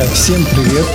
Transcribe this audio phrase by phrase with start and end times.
[0.00, 0.86] Друзья, всем привет!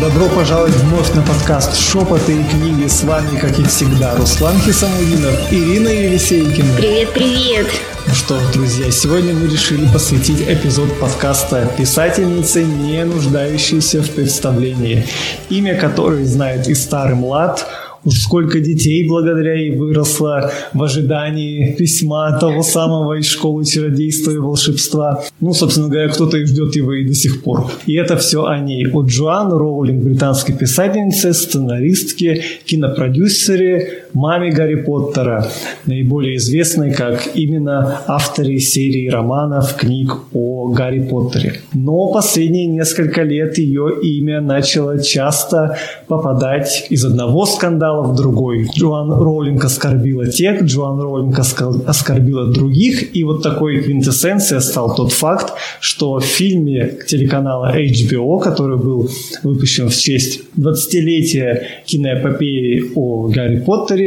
[0.00, 2.86] Добро пожаловать вновь на подкаст «Шепоты и книги».
[2.86, 6.76] С вами, как и всегда, Руслан Хисамудинов, Ирина Елисейкина.
[6.76, 7.66] Привет, привет!
[8.06, 15.04] Ну что, друзья, сегодня мы решили посвятить эпизод подкаста писательнице, не нуждающейся в представлении,
[15.48, 17.66] имя которой знает и старый млад–
[18.10, 25.24] сколько детей благодаря ей выросло в ожидании письма того самого из школы чародейства и волшебства.
[25.40, 27.70] Ну, собственно говоря, кто-то и ждет его и до сих пор.
[27.86, 28.86] И это все о ней.
[28.92, 35.46] О Джоан Роулинг, британской писательнице, сценаристке, кинопродюсере, маме Гарри Поттера,
[35.86, 41.60] наиболее известной как именно авторе серии романов, книг о Гарри Поттере.
[41.72, 48.68] Но последние несколько лет ее имя начало часто попадать из одного скандала в другой.
[48.74, 55.54] Джоан Роулинг оскорбила тех, Джоан Роулинг оскорбила других, и вот такой квинтэссенцией стал тот факт,
[55.80, 59.10] что в фильме телеканала HBO, который был
[59.42, 64.03] выпущен в честь 20-летия киноэпопеи о Гарри Поттере,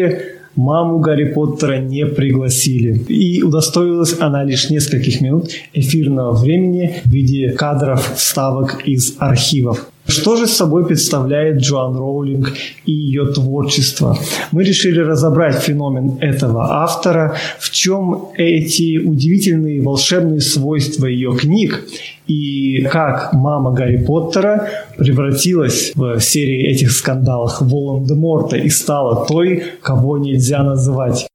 [0.56, 2.98] маму Гарри Поттера не пригласили.
[3.08, 9.90] И удостоилась она лишь нескольких минут эфирного времени в виде кадров вставок из архивов.
[10.08, 12.54] Что же собой представляет Джоан Роулинг
[12.86, 14.18] и ее творчество?
[14.52, 21.84] Мы решили разобрать феномен этого автора, в чем эти удивительные волшебные свойства ее книг
[22.26, 30.18] и как мама Гарри Поттера превратилась в серии этих скандалов Волан-де-Морта и стала той, кого
[30.18, 31.28] нельзя называть.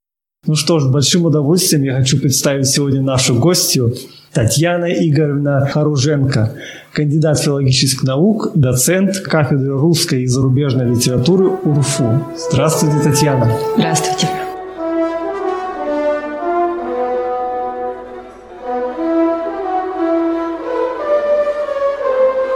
[0.47, 3.95] Ну что ж, большим удовольствием я хочу представить сегодня нашу гостью
[4.33, 6.53] Татьяна Игоревна Харуженко–
[6.93, 12.25] кандидат филологических наук, доцент кафедры русской и зарубежной литературы УРФУ.
[12.51, 13.51] Здравствуйте, Татьяна.
[13.77, 14.29] Здравствуйте.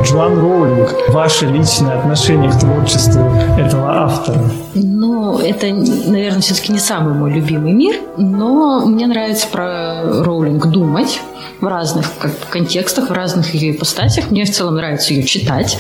[0.03, 3.21] Джоан Роулинг, ваше личное отношение к творчеству
[3.59, 4.41] этого автора?
[4.75, 11.21] Ну, это, наверное, все-таки не самый мой любимый мир, но мне нравится про Роулинг думать
[11.61, 14.31] в разных как, контекстах, в разных ее ипостасях.
[14.31, 15.79] Мне в целом нравится ее читать.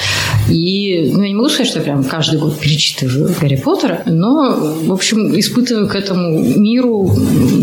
[0.49, 4.57] И ну, я не могу сказать, что я прям каждый год перечитываю Гарри Поттера, но,
[4.57, 7.11] в общем, испытываю к этому миру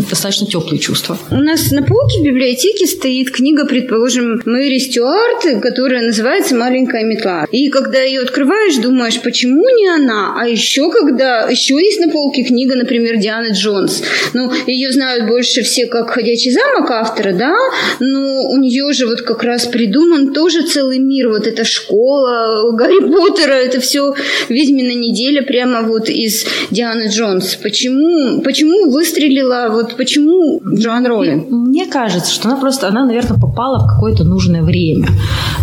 [0.08, 1.18] достаточно теплые чувства.
[1.30, 7.46] У нас на полке в библиотеке стоит книга, предположим, Мэри Стюарт, которая называется «Маленькая метла».
[7.50, 10.34] И когда ее открываешь, думаешь, почему не она?
[10.38, 11.48] А еще когда...
[11.48, 14.02] Еще есть на полке книга, например, Дианы Джонс.
[14.32, 17.54] Ну, ее знают больше все как «Ходячий замок» автора, да?
[18.00, 23.00] Но у нее же вот как раз придуман тоже целый мир, вот эта школа Гарри
[23.00, 24.14] Поттера, это все
[24.48, 27.56] «Ведьмина неделя» прямо вот из Дианы Джонс.
[27.56, 31.50] Почему, почему выстрелила, вот почему Джоан Роллинг?
[31.50, 35.06] Мне кажется, что она просто, она, наверное, попала в какое-то нужное время.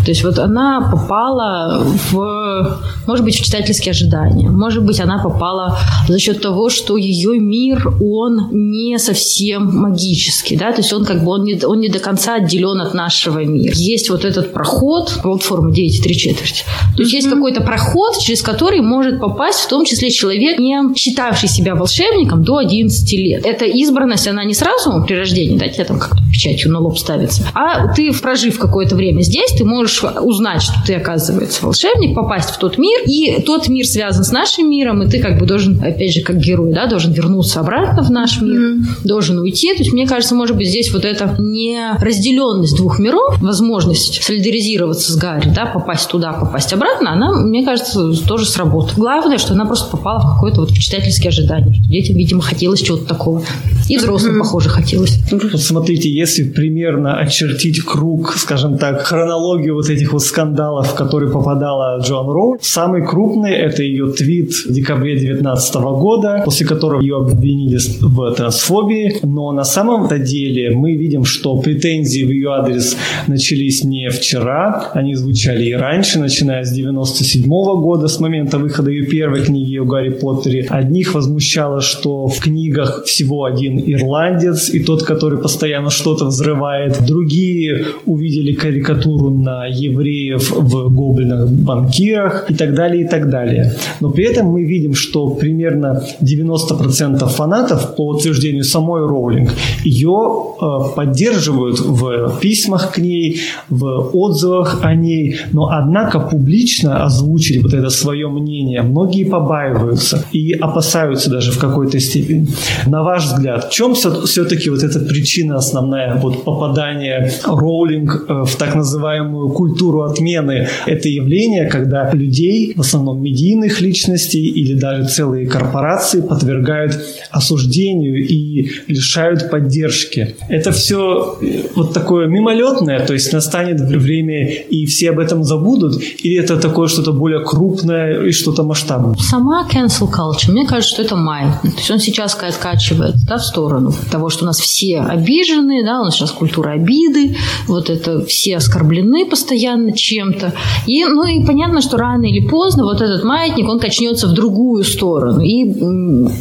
[0.06, 4.50] То есть вот она попала в, может быть, в читательские ожидания.
[4.50, 5.78] Может быть, она попала
[6.08, 11.24] за счет того, что ее мир, он не совсем магический, да, то есть он как
[11.24, 13.74] бы, он не, он не до конца конца отделен от нашего мира.
[13.74, 16.64] Есть вот этот проход, платформа 9 3 четверти.
[16.98, 17.16] То есть mm-hmm.
[17.16, 22.44] есть какой-то проход, через который может попасть в том числе человек, не считавший себя волшебником
[22.44, 23.46] до 11 лет.
[23.46, 27.48] Эта избранность, она не сразу при рождении, да, тебе там как-то печатью на лоб ставится,
[27.54, 32.58] а ты, прожив какое-то время здесь, ты можешь узнать, что ты, оказывается, волшебник, попасть в
[32.58, 36.14] тот мир, и тот мир связан с нашим миром, и ты как бы должен, опять
[36.14, 39.06] же, как герой, да, должен вернуться обратно в наш мир, mm-hmm.
[39.06, 39.74] должен уйти.
[39.74, 45.12] То есть, мне кажется, может быть, здесь вот это не разделенность двух миров, возможность солидаризироваться
[45.14, 48.96] с Гарри, да, попасть туда, попасть обратно, она, мне кажется, тоже сработала.
[48.98, 51.74] Главное, что она просто попала в какое-то вот читательское ожидание.
[51.76, 53.44] Что детям, видимо, хотелось чего-то такого.
[53.88, 55.20] И взрослым, похоже, хотелось.
[55.32, 61.32] Вот смотрите, если примерно очертить круг, скажем так, хронологию вот этих вот скандалов, в которые
[61.32, 67.18] попадала Джон Роу, самый крупный это ее твит в декабре 2019 года, после которого ее
[67.18, 69.20] обвинили в трансфобии.
[69.24, 72.98] Но на самом-то деле мы видим, что претензии претензии в ее адрес
[73.28, 79.06] начались не вчера, они звучали и раньше, начиная с 97 года, с момента выхода ее
[79.06, 80.66] первой книги о Гарри Поттере.
[80.70, 87.06] Одних возмущало, что в книгах всего один ирландец, и тот, который постоянно что-то взрывает.
[87.06, 93.74] Другие увидели карикатуру на евреев в гоблинах-банкирах и так далее, и так далее.
[94.02, 99.52] Но при этом мы видим, что примерно 90% фанатов, по утверждению самой Роулинг,
[99.84, 107.60] ее э, поддерживают в письмах к ней, в отзывах о ней, но однако публично озвучили
[107.60, 112.48] вот это свое мнение многие побаиваются и опасаются даже в какой-то степени.
[112.86, 118.56] На ваш взгляд, В чем все-таки вот эта причина основная вот попадания Роулинг э, в
[118.56, 120.68] так называемую культуру отмены?
[120.86, 127.00] Это явление, когда людей, в основном медийных личностей или даже целые корпорации подвергают
[127.32, 130.36] осуждению и лишают поддержки.
[130.50, 136.02] Это все э, вот такое мимолетное, то есть настанет время и все об этом забудут,
[136.24, 139.16] или это такое что-то более крупное и что-то масштабное?
[139.20, 141.74] Сама cancel culture, мне кажется, что это маятник.
[141.74, 146.02] То есть он сейчас откачивает да, в сторону того, что у нас все обижены, да,
[146.02, 147.36] у нас сейчас культура обиды,
[147.68, 150.54] вот это все оскорблены постоянно чем-то.
[150.88, 154.84] И, ну и понятно, что рано или поздно вот этот маятник, он качнется в другую
[154.84, 155.42] сторону.
[155.42, 155.64] И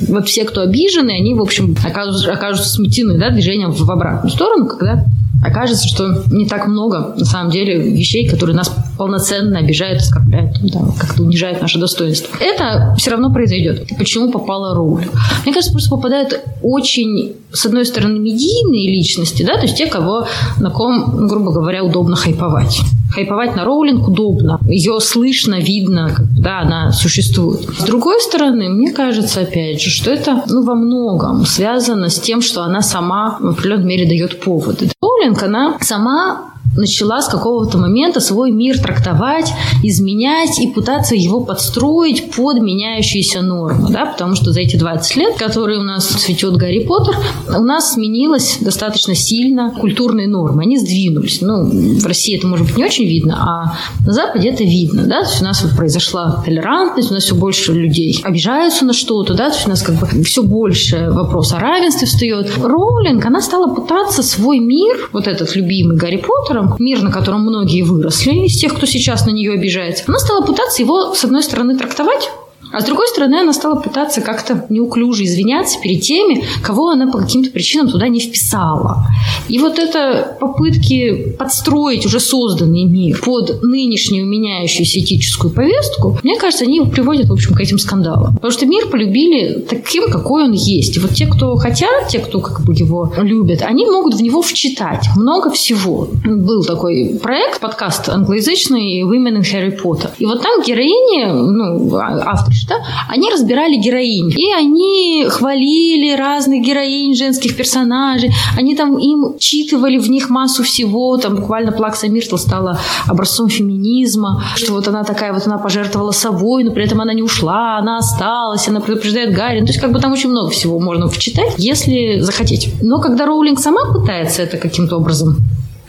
[0.09, 4.67] вот все, кто обижены, они, в общем, окажутся, окажутся смутены да, движением в обратную сторону,
[4.67, 5.05] когда
[5.43, 10.81] окажется, что не так много, на самом деле, вещей, которые нас полноценно обижают, оскорбляют, да,
[10.99, 12.37] как-то унижают наше достоинство.
[12.41, 13.89] Это все равно произойдет.
[13.99, 15.07] Почему попала роль?
[15.45, 20.27] Мне кажется, просто попадают очень, с одной стороны, медийные личности, да, то есть те, кого,
[20.59, 22.81] на ком, грубо говоря, удобно хайповать.
[23.11, 24.61] Хайповать на Роулинг удобно.
[24.67, 27.69] Ее слышно, видно, да, она существует.
[27.79, 32.41] С другой стороны, мне кажется, опять же, что это ну, во многом связано с тем,
[32.41, 34.91] что она сама в определенной мере дает поводы.
[35.01, 39.53] Роулинг, она сама начала с какого-то момента свой мир трактовать,
[39.83, 45.37] изменять и пытаться его подстроить под меняющиеся нормы, да, потому что за эти 20 лет,
[45.37, 47.17] которые у нас цветет Гарри Поттер,
[47.49, 51.41] у нас сменилось достаточно сильно культурные нормы, они сдвинулись.
[51.41, 55.23] Ну, в России это, может быть, не очень видно, а на Западе это видно, да,
[55.23, 59.35] то есть у нас вот произошла толерантность, у нас все больше людей обижаются на что-то,
[59.35, 62.51] да, то есть у нас как бы все больше вопрос о равенстве встает.
[62.59, 67.43] Роулинг, она стала пытаться свой мир, вот этот любимый Гарри Поттера, котором, мир, на котором
[67.43, 71.43] многие выросли, из тех, кто сейчас на нее обижается, она стала пытаться его, с одной
[71.45, 72.29] стороны, трактовать
[72.73, 77.19] а с другой стороны, она стала пытаться как-то неуклюже извиняться перед теми, кого она по
[77.19, 79.07] каким-то причинам туда не вписала.
[79.49, 86.65] И вот это попытки подстроить уже созданный мир под нынешнюю меняющуюся этическую повестку, мне кажется,
[86.65, 88.35] они приводят, в общем, к этим скандалам.
[88.35, 90.97] Потому что мир полюбили таким, какой он есть.
[90.97, 94.43] И вот те, кто хотят, те, кто как бы его любят, они могут в него
[94.43, 96.09] вчитать много всего.
[96.25, 100.11] Был такой проект, подкаст англоязычный «Women in Harry Potter».
[100.19, 102.77] И вот там героини, ну, а, автор да,
[103.09, 104.31] они разбирали героинь.
[104.31, 108.33] И они хвалили разных героинь, женских персонажей.
[108.57, 111.17] Они там им читывали в них массу всего.
[111.17, 116.65] Там буквально Плакса Миртл стала образцом феминизма, что вот она такая, вот она пожертвовала собой,
[116.65, 119.61] но при этом она не ушла, она осталась, она предупреждает Гарри.
[119.61, 122.71] Ну, то есть как бы там очень много всего можно вчитать, если захотеть.
[122.83, 125.37] Но когда Роулинг сама пытается это каким-то образом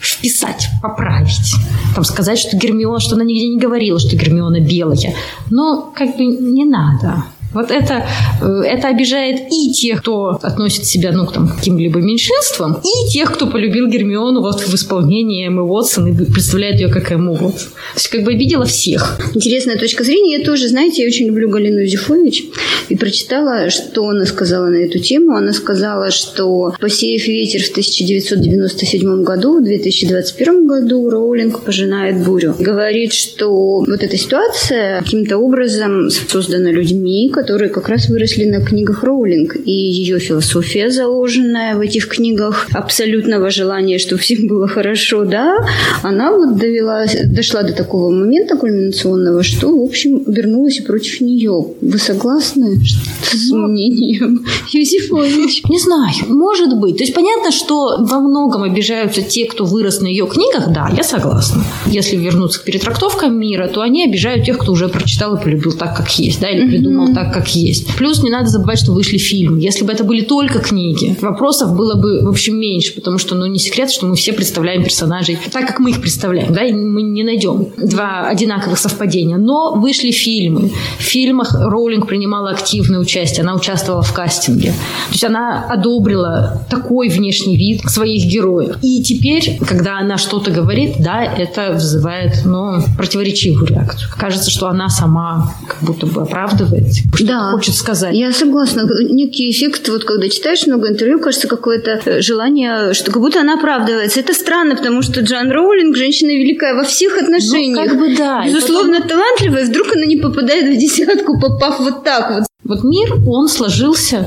[0.02, 1.54] вписать, поправить.
[1.94, 5.14] Там сказать, что Гермиона, что она нигде не говорила, что Гермиона белая.
[5.50, 7.24] Но как бы не надо.
[7.54, 8.06] Вот это,
[8.40, 13.46] э, это обижает и тех, кто относит себя ну, к каким-либо меньшинствам, и тех, кто
[13.46, 17.70] полюбил Гермиону вот в исполнении Эммы Уотсон и представляет ее как Эмму Уотсон.
[17.70, 19.20] То есть как бы обидела всех.
[19.34, 20.38] Интересная точка зрения.
[20.38, 22.44] Я тоже, знаете, я очень люблю Галину Зюфович
[22.88, 25.36] и прочитала, что она сказала на эту тему.
[25.36, 32.54] Она сказала, что «Посеяв ветер в 1997 году, в 2021 году Роулинг пожинает бурю».
[32.58, 39.02] Говорит, что вот эта ситуация каким-то образом создана людьми, которые как раз выросли на книгах
[39.02, 39.56] Роулинг.
[39.56, 45.56] И ее философия, заложенная в этих книгах, абсолютного желания, чтобы всем было хорошо, да,
[46.04, 51.66] она вот довела, дошла до такого момента кульминационного, что, в общем, вернулась и против нее.
[51.80, 52.80] Вы согласны
[53.22, 55.64] с ну, мнением Юзефович?
[55.68, 56.98] Не знаю, может быть.
[56.98, 61.02] То есть понятно, что во многом обижаются те, кто вырос на ее книгах, да, я
[61.02, 61.64] согласна.
[61.86, 65.96] Если вернуться к перетрактовкам мира, то они обижают тех, кто уже прочитал и полюбил так,
[65.96, 67.14] как есть, да, или придумал mm-hmm.
[67.32, 67.96] Как есть.
[67.96, 69.60] Плюс не надо забывать, что вышли фильмы.
[69.60, 73.46] Если бы это были только книги, вопросов было бы, в общем, меньше, потому что, ну,
[73.46, 77.02] не секрет, что мы все представляем персонажей так, как мы их представляем, да, и мы
[77.02, 79.36] не найдем два одинаковых совпадения.
[79.36, 80.70] Но вышли фильмы.
[80.98, 84.70] В фильмах Роулинг принимала активное участие, она участвовала в кастинге.
[84.70, 88.76] То есть она одобрила такой внешний вид своих героев.
[88.82, 94.10] И теперь, когда она что-то говорит, да, это вызывает, ну, противоречивую реакцию.
[94.16, 96.92] Кажется, что она сама как будто бы оправдывает
[97.24, 98.14] что да, хочет сказать.
[98.14, 98.88] Я согласна.
[99.08, 103.54] Некий эффект, вот когда читаешь много интервью, кажется, какое-то э, желание, что как будто она
[103.54, 104.20] оправдывается.
[104.20, 107.84] Это странно, потому что Джан Роулинг женщина великая во всех отношениях.
[107.84, 108.44] Ну, как бы да.
[108.44, 109.08] Безусловно, потом...
[109.08, 112.44] талантливая, вдруг она не попадает в десятку, попав вот так вот.
[112.64, 114.24] Вот мир, он сложился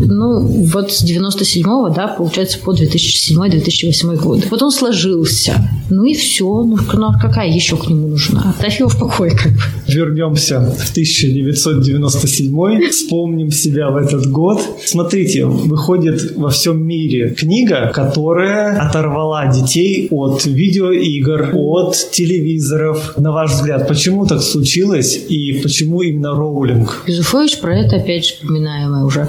[0.00, 4.46] ну, вот с 97-го, да, получается, по 2007-2008 год.
[4.50, 5.70] Вот он сложился.
[5.90, 6.44] Ну и все.
[6.44, 8.50] Ну, ну а какая еще к нему нужна?
[8.50, 9.58] Оставь его в покое, как бы.
[9.86, 14.60] Вернемся в 1997 вспомним себя в этот год.
[14.84, 23.14] Смотрите, выходит во всем мире книга, которая оторвала детей от видеоигр, от телевизоров.
[23.18, 27.04] На ваш взгляд, почему так случилось и почему именно Роулинг?
[27.06, 29.28] Юзефович про это, опять же, вспоминаемая уже.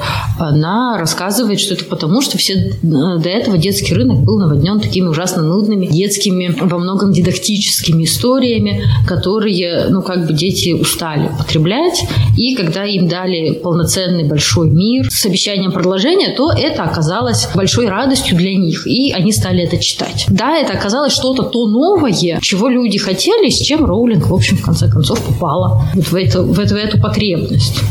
[0.56, 5.08] Она рассказывает, что это потому, что все э, до этого детский рынок был наводнен такими
[5.08, 12.06] ужасно нудными детскими, во многом дидактическими историями, которые, ну, как бы дети устали потреблять.
[12.38, 18.38] И когда им дали полноценный большой мир с обещанием продолжения, то это оказалось большой радостью
[18.38, 18.88] для них.
[18.88, 20.26] И они стали это читать.
[20.30, 24.62] Да, это оказалось что-то то новое, чего люди хотели, с чем Роулинг, в общем, в
[24.62, 27.82] конце концов, попала вот в эту, в эту, в эту потребность.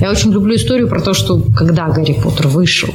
[0.00, 2.88] Я очень люблю историю про то, что когда Гарри Поттер вышел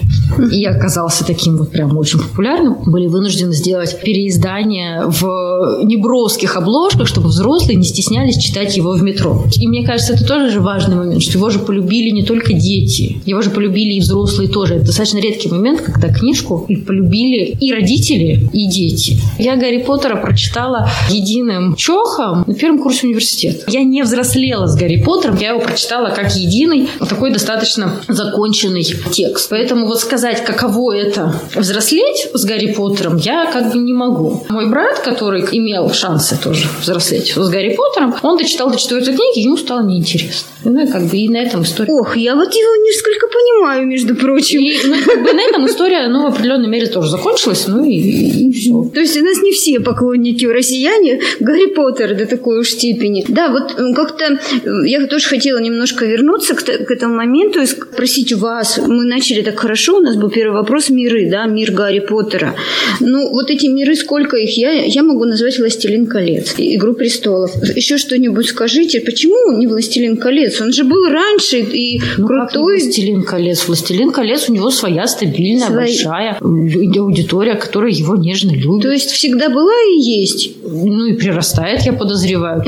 [0.51, 7.29] и оказался таким вот прям очень популярным, были вынуждены сделать переиздание в неброских обложках, чтобы
[7.29, 9.45] взрослые не стеснялись читать его в метро.
[9.55, 13.21] И мне кажется, это тоже же важный момент, что его же полюбили не только дети,
[13.25, 14.75] его же полюбили и взрослые тоже.
[14.75, 19.17] Это достаточно редкий момент, когда книжку полюбили и родители, и дети.
[19.37, 23.69] Я Гарри Поттера прочитала единым чохом на первом курсе университета.
[23.71, 29.49] Я не взрослела с Гарри Поттером, я его прочитала как единый такой достаточно законченный текст.
[29.49, 34.45] Поэтому вот сказать, каково это взрослеть с Гарри Поттером, я как бы не могу.
[34.49, 39.39] Мой брат, который имел шансы тоже взрослеть с Гарри Поттером, он дочитал до четвертой книги,
[39.39, 40.49] ему стало неинтересно.
[40.65, 41.93] Ну, и как бы и на этом история.
[41.93, 44.59] Ох, я вот его несколько понимаю, между прочим.
[44.59, 47.93] И, ну, как бы на этом история, ну, в определенной мере тоже закончилась, ну и,
[47.93, 48.89] и, и все.
[48.93, 53.23] То есть у нас не все поклонники россияне Гарри Поттера до такой уж степени.
[53.27, 54.39] Да, вот как-то
[54.85, 58.77] я тоже хотела немножко вернуться к, к этому моменту и спросить вас.
[58.77, 62.55] Мы начали так хорошо, у нас был первый вопрос миры, да, мир Гарри Поттера.
[62.99, 64.57] Ну, вот эти миры, сколько их?
[64.57, 67.51] Я, я могу назвать «Властелин колец», «Игру престолов».
[67.75, 69.01] Еще что-нибудь скажите.
[69.01, 70.61] Почему не «Властелин колец»?
[70.61, 72.79] Он же был раньше и ну, крутой.
[72.79, 73.67] «Властелин колец»?
[73.67, 75.85] «Властелин колец» у него своя стабильная, Свои...
[75.85, 78.83] большая аудитория, которая его нежно любит.
[78.83, 80.51] То есть всегда была и есть?
[80.63, 82.63] Ну и прирастает, я подозреваю.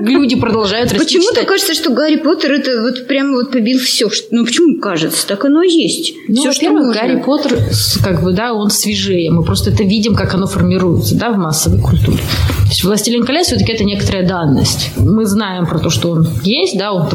[0.00, 4.08] Люди продолжают расти Почему-то кажется, что Гарри Поттер это вот прямо вот побил все.
[4.30, 5.26] Ну, почему кажется?
[5.26, 6.14] Так оно и есть.
[6.28, 6.92] Ну, все, что можно.
[6.92, 7.58] Гарри Поттер,
[8.02, 9.30] как бы, да, он свежее.
[9.30, 12.18] Мы просто это видим, как оно формируется, да, в массовой культуре.
[12.66, 14.90] То есть «Властелин колец» все-таки это некоторая данность.
[14.96, 17.08] Мы знаем про то, что он есть, да, он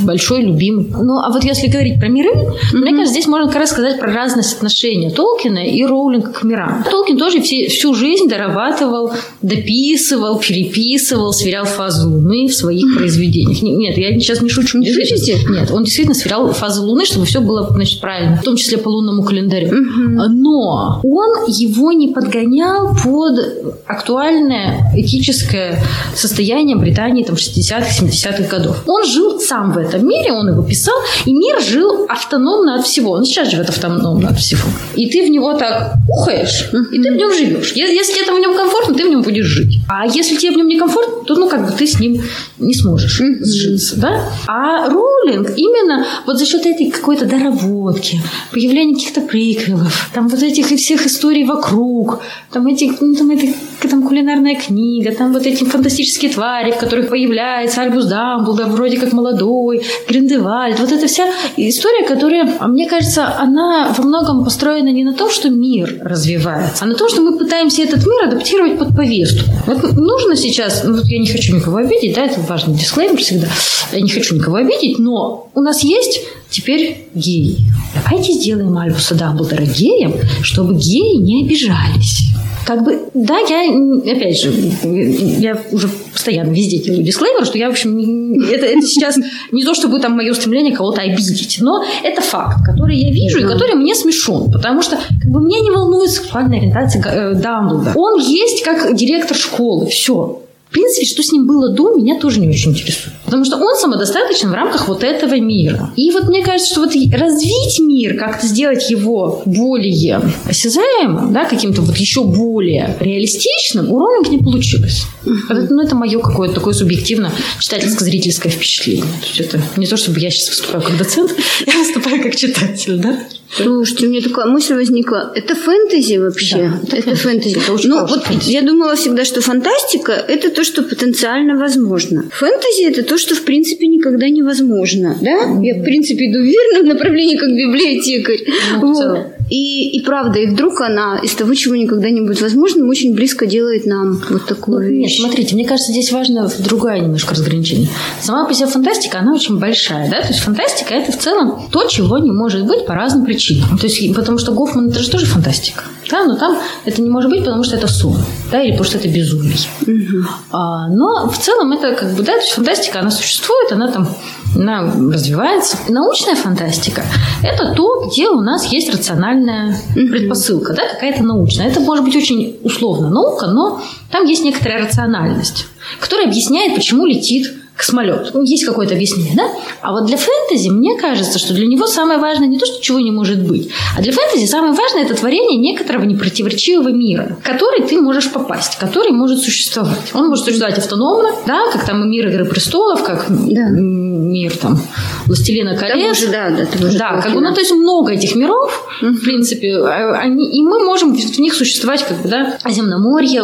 [0.00, 0.86] большой, любимый.
[0.90, 2.76] Ну, а вот если говорить про миры, mm-hmm.
[2.76, 6.84] мне кажется, здесь можно как раз сказать про разность отношения Толкина и Роулинга к мирам.
[6.90, 12.98] Толкин тоже все, всю жизнь дорабатывал, дописывал, переписывал, сверял фазу Луны в своих mm-hmm.
[12.98, 13.62] произведениях.
[13.62, 14.78] Нет, я сейчас не шучу.
[14.78, 15.38] Не шутите?
[15.48, 18.88] Нет, он действительно сверял фазы Луны, чтобы все было, значит, правильно, в том числе по
[18.88, 19.68] лунному календарю.
[19.68, 20.28] Mm-hmm.
[20.28, 23.38] Но он его не подгонял под
[23.86, 25.82] актуальное этическое
[26.14, 28.82] состояние Британии там, 60-х, 70-х годов.
[28.86, 33.12] Он жил сам в этом мире, он его писал, и мир жил автономно от всего.
[33.12, 34.62] Он сейчас живет автономно от всего.
[34.94, 37.72] И ты в него так ухаешь, и ты в нем живешь.
[37.72, 39.78] Если тебе там в нем комфортно, ты в нем будешь жить.
[39.88, 42.22] А если тебе в нем не комфортно, то ну как бы ты с ним
[42.58, 43.96] не сможешь сжиться.
[44.00, 44.28] Да?
[44.46, 48.20] А Роулинг именно вот за счет этой какой-то доработки,
[48.52, 53.46] появления каких-то приквелов, там вот этих и всех историй вокруг, там этих, ну, там, это,
[53.88, 59.12] там кулинарная книга, там вот эти фантастические твари, в которых появляется Альбус Дамблдор, вроде как
[59.12, 60.78] молодой, Гриндевальд.
[60.80, 61.24] Вот эта вся
[61.56, 66.86] история, которая, мне кажется, она во многом построена не на том, что мир развивается, а
[66.86, 69.50] на том, что мы пытаемся этот мир адаптировать под повестку.
[69.66, 73.48] Вот нужно сейчас, ну вот я не хочу никого обидеть, да, это важный дисклеймер всегда,
[73.92, 76.20] я не хочу никого обидеть, но у нас есть
[76.50, 77.58] теперь геи.
[77.94, 82.32] Давайте сделаем Альбуса Дамблдора геем, чтобы геи не обижались.
[82.64, 83.72] Как бы, да, я,
[84.12, 84.52] опять же,
[84.84, 89.16] я уже постоянно везде делаю дисклеймер, что я, в общем, это, это сейчас
[89.50, 93.42] не то, чтобы там мое стремление кого-то обидеть, но это факт, который я вижу и
[93.42, 97.94] который мне смешон, потому что как бы, меня не волнует сексуальная ориентация э, Дамблдора.
[97.96, 100.41] Он есть как директор школы, все.
[100.72, 103.14] В принципе, что с ним было до, меня тоже не очень интересует.
[103.26, 105.92] Потому что он самодостаточен в рамках вот этого мира.
[105.96, 111.82] И вот мне кажется, что вот развить мир, как-то сделать его более осязаемым, да, каким-то
[111.82, 115.02] вот еще более реалистичным, у Роулинг не получилось.
[115.50, 119.04] Это, ну, это мое какое-то такое субъективно читательско-зрительское впечатление.
[119.20, 121.34] То есть это не то, чтобы я сейчас выступаю как доцент,
[121.66, 123.18] я выступаю как читатель, да?
[123.54, 125.30] Слушайте, у меня такая мысль возникла.
[125.34, 126.72] Это фэнтези вообще?
[126.84, 127.58] Да, это, это фэнтези.
[127.58, 128.50] Это очень ну, вот фэнтези.
[128.50, 132.24] я думала всегда, что фантастика– это то, что потенциально возможно.
[132.30, 135.46] Фэнтези– это то, что, в принципе, никогда невозможно, да?
[135.46, 135.64] Mm-hmm.
[135.64, 138.40] Я, в принципе, иду в верном направлении, как библиотекарь.
[138.80, 139.26] Ну, вот.
[139.50, 143.44] И, и правда, и вдруг она из того, чего никогда не будет возможным, очень близко
[143.44, 145.18] делает нам вот такую ну, вещь.
[145.18, 147.88] Нет, смотрите, мне кажется, здесь важно другое немножко разграничение.
[148.20, 150.22] Сама по себе фантастика, она очень большая, да?
[150.22, 153.76] То есть фантастика– это в целом то, чего не может быть по разным причинам.
[153.78, 155.84] То есть, потому что Гофман– это же тоже фантастика.
[156.12, 158.18] Да, но там это не может быть, потому что это сон,
[158.50, 159.56] да, или потому что это безумие.
[159.80, 160.26] Угу.
[160.50, 164.06] А, но в целом это как бы, да, то есть фантастика, она существует, она там
[164.54, 165.78] она развивается.
[165.88, 167.02] Научная фантастика–
[167.42, 171.68] это то, где у нас есть рациональная предпосылка, да, какая-то научная.
[171.68, 175.66] Это может быть очень условно наука, но там есть некоторая рациональность,
[175.98, 178.30] которая объясняет, почему летит космолет.
[178.34, 179.44] Ну, есть какое-то объяснение, да?
[179.80, 183.00] А вот для фэнтези мне кажется, что для него самое важное не то, что чего
[183.00, 187.82] не может быть, а для фэнтези самое важное это творение некоторого непротиворечивого мира, в который
[187.82, 190.10] ты можешь попасть, который может существовать.
[190.12, 193.68] Он может существовать автономно, да, как там мир Игры престолов, как да.
[193.70, 194.80] мир там
[195.26, 196.18] Властелина колец.
[196.18, 199.76] Уже, да, да, уже да, как бы, ну, то есть много этих миров, в принципе,
[199.76, 203.42] а, они, и мы можем в них существовать, как бы, да, Земноморье,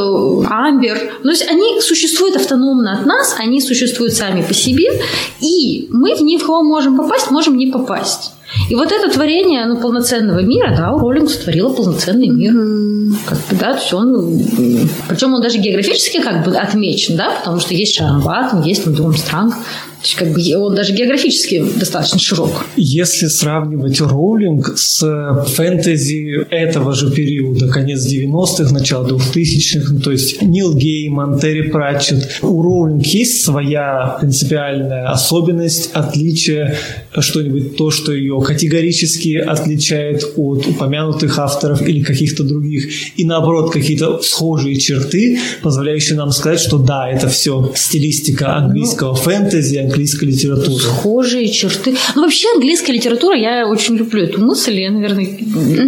[0.48, 1.12] Амбер.
[1.22, 4.86] То есть они существуют автономно от нас, они существуют сами по себе,
[5.40, 8.32] и мы в них можем попасть, можем не попасть.
[8.70, 12.54] И вот это творение ну, полноценного мира, да, Роллинг сотворила полноценный мир.
[12.54, 13.14] Mm-hmm.
[13.26, 14.40] Как бы, да, то есть он,
[15.08, 19.54] причем он даже географически как бы отмечен, да, потому что есть Шарамбат, есть там Думстранг,
[19.54, 22.66] есть, как бы он даже географически достаточно широк.
[22.76, 30.40] Если сравнивать Роулинг с фэнтези этого же периода, конец 90-х, начало 2000-х, ну, то есть
[30.42, 36.76] Нил Гейман, Терри Пратчетт, у Роулинг есть своя принципиальная особенность, отличие,
[37.18, 44.20] что-нибудь то, что ее категорически отличает от упомянутых авторов или каких-то других, и наоборот, какие-то
[44.22, 50.80] схожие черты, позволяющие нам сказать, что да, это все стилистика английского ну, фэнтези, английской литературы.
[50.80, 51.96] Схожие черты.
[52.14, 54.78] Ну, вообще, английская литература, я очень люблю эту мысль.
[54.80, 55.38] Я, наверное,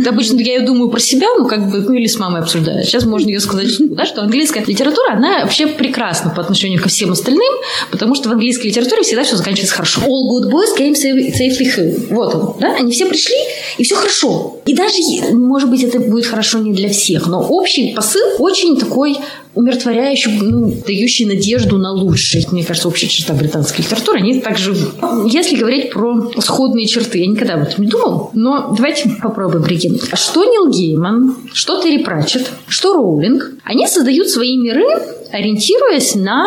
[0.07, 2.85] обычно я ее думаю про себя, ну, как бы, ну, или с мамой обсуждаю.
[2.85, 7.13] Сейчас можно ее сказать, да, что английская литература, она вообще прекрасна по отношению ко всем
[7.13, 7.53] остальным,
[7.91, 10.01] потому что в английской литературе всегда все заканчивается хорошо.
[10.03, 12.07] All good boys came safely home.
[12.11, 12.77] Вот он, да?
[12.77, 13.37] Они все пришли,
[13.79, 14.60] и все хорошо.
[14.71, 14.99] И даже,
[15.35, 19.17] может быть, это будет хорошо не для всех, но общий посыл очень такой
[19.57, 22.47] умиротворяющий, ну, дающий надежду на лучшее.
[22.53, 24.95] Мне кажется, общая черта британской литературы, они так живут.
[25.27, 30.03] Если говорить про сходные черты, я никогда об этом не думал, но давайте попробуем прикинуть.
[30.13, 34.87] А что Нил Гейман, что Терри Пратчетт, что Роулинг, они создают свои миры,
[35.33, 36.47] ориентируясь на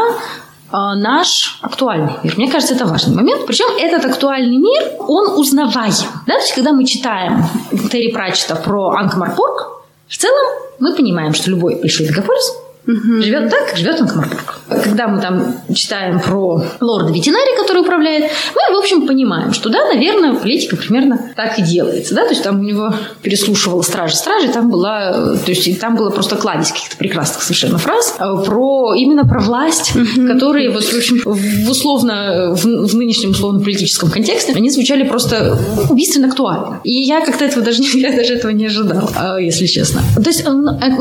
[0.73, 2.33] наш актуальный мир.
[2.37, 3.45] Мне кажется, это важный момент.
[3.45, 5.93] Причем этот актуальный мир, он узнаваем.
[6.25, 6.33] Да?
[6.33, 7.45] То есть, когда мы читаем
[7.91, 10.45] Терри Пратчета про Анкмарпорг, в целом
[10.79, 12.55] мы понимаем, что любой большой мегаполис
[12.87, 13.21] Угу.
[13.21, 14.59] Живет так, как живет Анкмарпорг.
[14.83, 19.85] Когда мы там читаем про лорда ветеринария, который управляет, мы, в общем, понимаем, что, да,
[19.85, 22.13] наверное, политика примерно так и делается.
[22.15, 22.23] Да?
[22.23, 26.35] То есть там у него переслушивала стражи стражи, там была, то есть там было просто
[26.35, 30.27] кладезь каких-то прекрасных совершенно фраз э, про именно про власть, угу.
[30.27, 35.57] которые вот, в общем, в условно, в, в нынешнем условно-политическом контексте, они звучали просто
[35.89, 36.81] убийственно актуально.
[36.83, 40.01] И я как-то этого даже, я даже этого не ожидала, э, если честно.
[40.15, 40.51] То есть у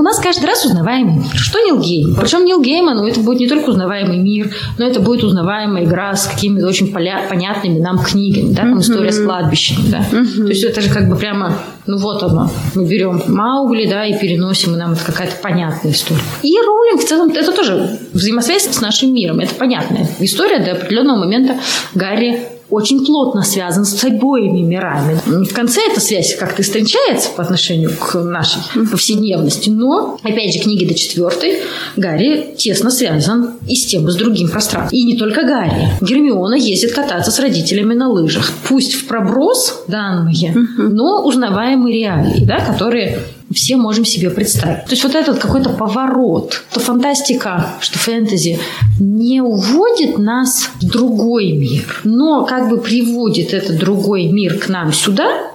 [0.03, 1.35] нас каждый раз узнаваемый мир.
[1.35, 2.17] Что не Нил Гейман.
[2.21, 6.15] Причем Нил Гейман, ну, это будет не только узнаваемый мир, но это будет узнаваемая игра
[6.15, 10.05] с какими-то очень поля- понятными нам книгами, да, там история с кладбищами, да.
[10.11, 11.55] То есть это же как бы прямо,
[11.87, 16.21] ну вот оно, мы берем Маугли, да, и переносим, и нам это какая-то понятная история.
[16.43, 21.19] И Роулинг в целом, это тоже взаимосвязь с нашим миром, это понятная история до определенного
[21.19, 21.57] момента
[21.95, 22.41] Гарри
[22.73, 25.21] очень плотно связан с обоими мирами.
[25.27, 30.87] В конце эта связь как-то истончается по отношению к нашей повседневности, но, опять же, книги
[30.87, 31.59] до четвертой
[31.97, 34.99] Гарри тесно связан и с тем, и с другим пространством.
[34.99, 35.91] И не только Гарри.
[36.01, 38.51] Гермиона ездит кататься с родителями на лыжах.
[38.67, 43.19] Пусть в проброс данные, но узнаваемые реалии, да, которые
[43.53, 44.85] все можем себе представить.
[44.85, 48.59] То есть вот этот какой-то поворот, что фантастика, что фэнтези
[48.99, 54.93] не уводит нас в другой мир, но как бы приводит этот другой мир к нам
[54.93, 55.53] сюда,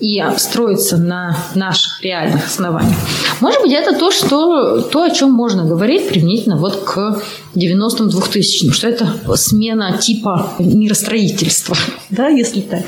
[0.00, 2.96] и строится на наших реальных основаниях.
[3.40, 7.22] Может быть, это то, что, то, о чем можно говорить применительно вот к
[7.54, 11.76] 90-м 2000-м, что это смена типа миростроительства,
[12.10, 12.84] да, если так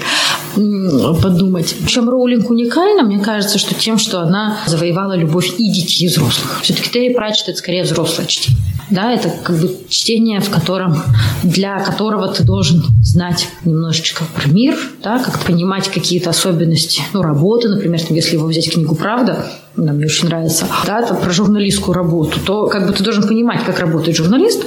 [0.54, 1.74] подумать.
[1.86, 6.60] Чем Роулинг уникальна, мне кажется, что тем, что она завоевала любовь и детей, и взрослых.
[6.62, 8.60] Все-таки Терри Пратчетт– это скорее взрослое чтение.
[8.90, 11.02] Да, это как бы чтение, в котором,
[11.42, 17.68] для которого ты должен знать немножечко про мир, да, как понимать какие-то особенности ну, работы,
[17.68, 22.38] например, если его взять книгу «Правда», она мне очень нравится, да, это про журналистскую работу,
[22.44, 24.66] то как бы ты должен понимать, как работает журналист,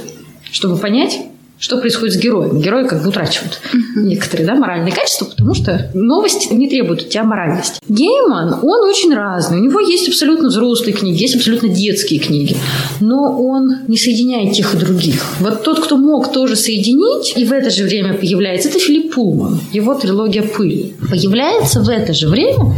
[0.50, 1.20] чтобы понять,
[1.58, 2.60] что происходит с героем.
[2.60, 4.02] Герои как бы утрачивают uh-huh.
[4.02, 7.80] некоторые да, моральные качества, потому что новости не требуют у тебя моральности.
[7.88, 9.60] Гейман, он очень разный.
[9.60, 12.56] У него есть абсолютно взрослые книги, есть абсолютно детские книги,
[13.00, 15.24] но он не соединяет тех и других.
[15.40, 19.60] Вот тот, кто мог тоже соединить, и в это же время появляется, это Филипп Пулман,
[19.72, 20.94] его трилогия «Пыль».
[21.08, 22.74] Появляется в это же время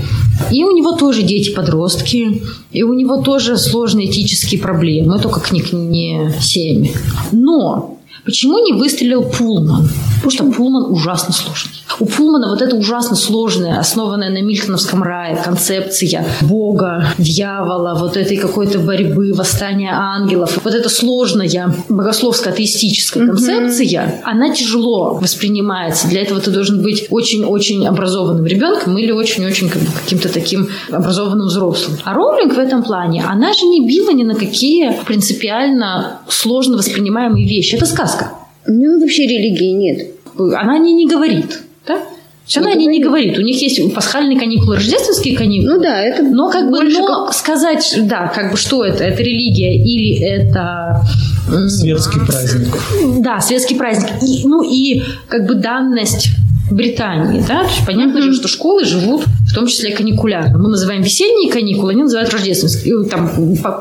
[0.50, 6.32] и у него тоже дети-подростки, и у него тоже сложные этические проблемы, только книг не
[6.40, 6.88] семь.
[7.32, 9.88] Но Почему не выстрелил Пулман?
[10.18, 11.72] Потому что Пулман ужасно сложный.
[12.00, 18.36] У Пулмана вот эта ужасно сложная, основанная на Мильтоновском рае концепция Бога, дьявола, вот этой
[18.36, 20.58] какой-то борьбы, восстания ангелов.
[20.64, 23.26] Вот эта сложная богословско-атеистическая mm-hmm.
[23.26, 26.08] концепция, она тяжело воспринимается.
[26.08, 31.46] Для этого ты должен быть очень-очень образованным ребенком или очень-очень как бы, каким-то таким образованным
[31.46, 31.98] взрослым.
[32.04, 37.46] А Роулинг в этом плане, она же не била ни на какие принципиально сложно воспринимаемые
[37.46, 37.76] вещи.
[37.76, 38.32] Это сказка
[38.68, 38.72] сказка.
[38.72, 40.06] У нее вообще религии нет.
[40.36, 41.60] Она не, не говорит.
[41.86, 42.00] Да?
[42.44, 43.38] Все она не, не говорит.
[43.38, 45.74] У них есть пасхальные каникулы, рождественские каникулы.
[45.74, 47.34] Ну да, это Но как бы но как...
[47.34, 49.04] сказать, да, как бы что это?
[49.04, 51.02] Это религия или это
[51.68, 52.74] светский праздник.
[53.22, 54.10] Да, светский праздник.
[54.22, 56.28] И, ну и как бы данность
[56.70, 58.22] Британии, да, то есть понятно mm-hmm.
[58.22, 60.58] же, что школы живут в том числе каникулярно.
[60.58, 63.30] Мы называем весенние каникулы, они называют рождественские, э, там,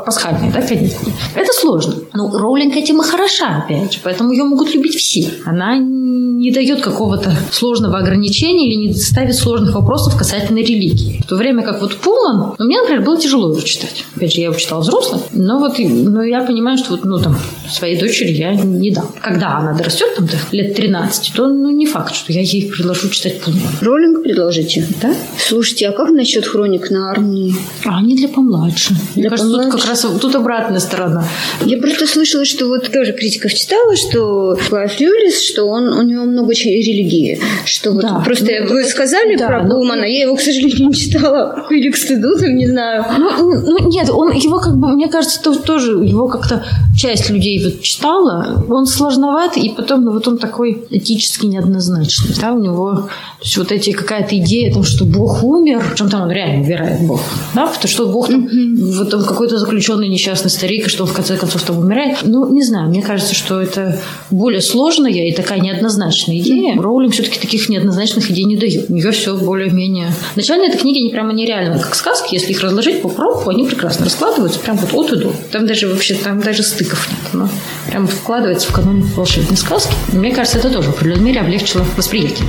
[0.06, 1.12] пасхальные, да, каникулы.
[1.36, 1.95] Это сложно.
[2.13, 5.30] Но Роулинг этим и хороша, опять же, поэтому ее могут любить все.
[5.45, 11.21] Она не дает какого-то сложного ограничения или не ставит сложных вопросов касательно религии.
[11.26, 14.06] В то время как вот Пулман, ну, мне, например, было тяжело его читать.
[14.15, 17.38] Опять же, я его читала взрослым, но вот но я понимаю, что вот, ну, там,
[17.69, 19.10] своей дочери я не дам.
[19.21, 23.42] Когда она дорастет, там, лет 13, то ну, не факт, что я ей предложу читать
[23.42, 23.74] Пулман.
[23.82, 24.88] Роллинг предложите?
[25.02, 25.13] Да.
[25.38, 27.56] Слушайте, а как насчет хроник на армии?
[27.86, 28.96] А они для помладше.
[29.16, 29.72] Для Мне кажется, помладше?
[29.72, 31.28] тут как раз тут обратная сторона.
[31.66, 36.24] Я просто слышала, что вот тоже критиков читала, что Клайв Льюис, что он, у него
[36.26, 37.40] много религии.
[37.66, 38.22] Что вот да.
[38.24, 41.66] просто ну, вы сказали да, про Булмана, я его, к сожалению, не читала.
[41.70, 43.06] Или к стыду, там, не знаю.
[43.18, 46.63] Ну, ну, нет, он его как бы, мне кажется, то, тоже его как-то
[46.98, 48.66] часть людей вот читала.
[48.70, 52.36] Он сложноват, и потом ну, вот он такой этически неоднозначный.
[52.40, 53.10] Да, у него то
[53.43, 57.01] есть вот эти какая-то идея о том, что Бог умер, причем там он реально умирает
[57.01, 57.21] Бог,
[57.53, 58.97] да, потому что Бог там, mm-hmm.
[58.97, 62.19] вот он какой-то заключенный несчастный старик, и что он в конце концов там умирает.
[62.23, 63.99] Ну, не знаю, мне кажется, что это
[64.32, 66.75] более сложная и такая неоднозначная идея.
[66.75, 66.82] Mm-hmm.
[66.82, 68.89] Роулинг все-таки таких неоднозначных идей не дает.
[68.89, 70.12] У нее все более-менее...
[70.36, 72.34] Начальные это книги, они прямо нереальные, как сказки.
[72.34, 75.34] Если их разложить по пробку, они прекрасно раскладываются, прям вот от и до.
[75.51, 77.34] Там даже вообще, там даже стыков нет.
[77.34, 77.49] Но
[77.88, 79.95] прям вкладывается в канон волшебной сказки.
[80.13, 82.45] мне кажется, это тоже в определенной мере облегчило восприятие.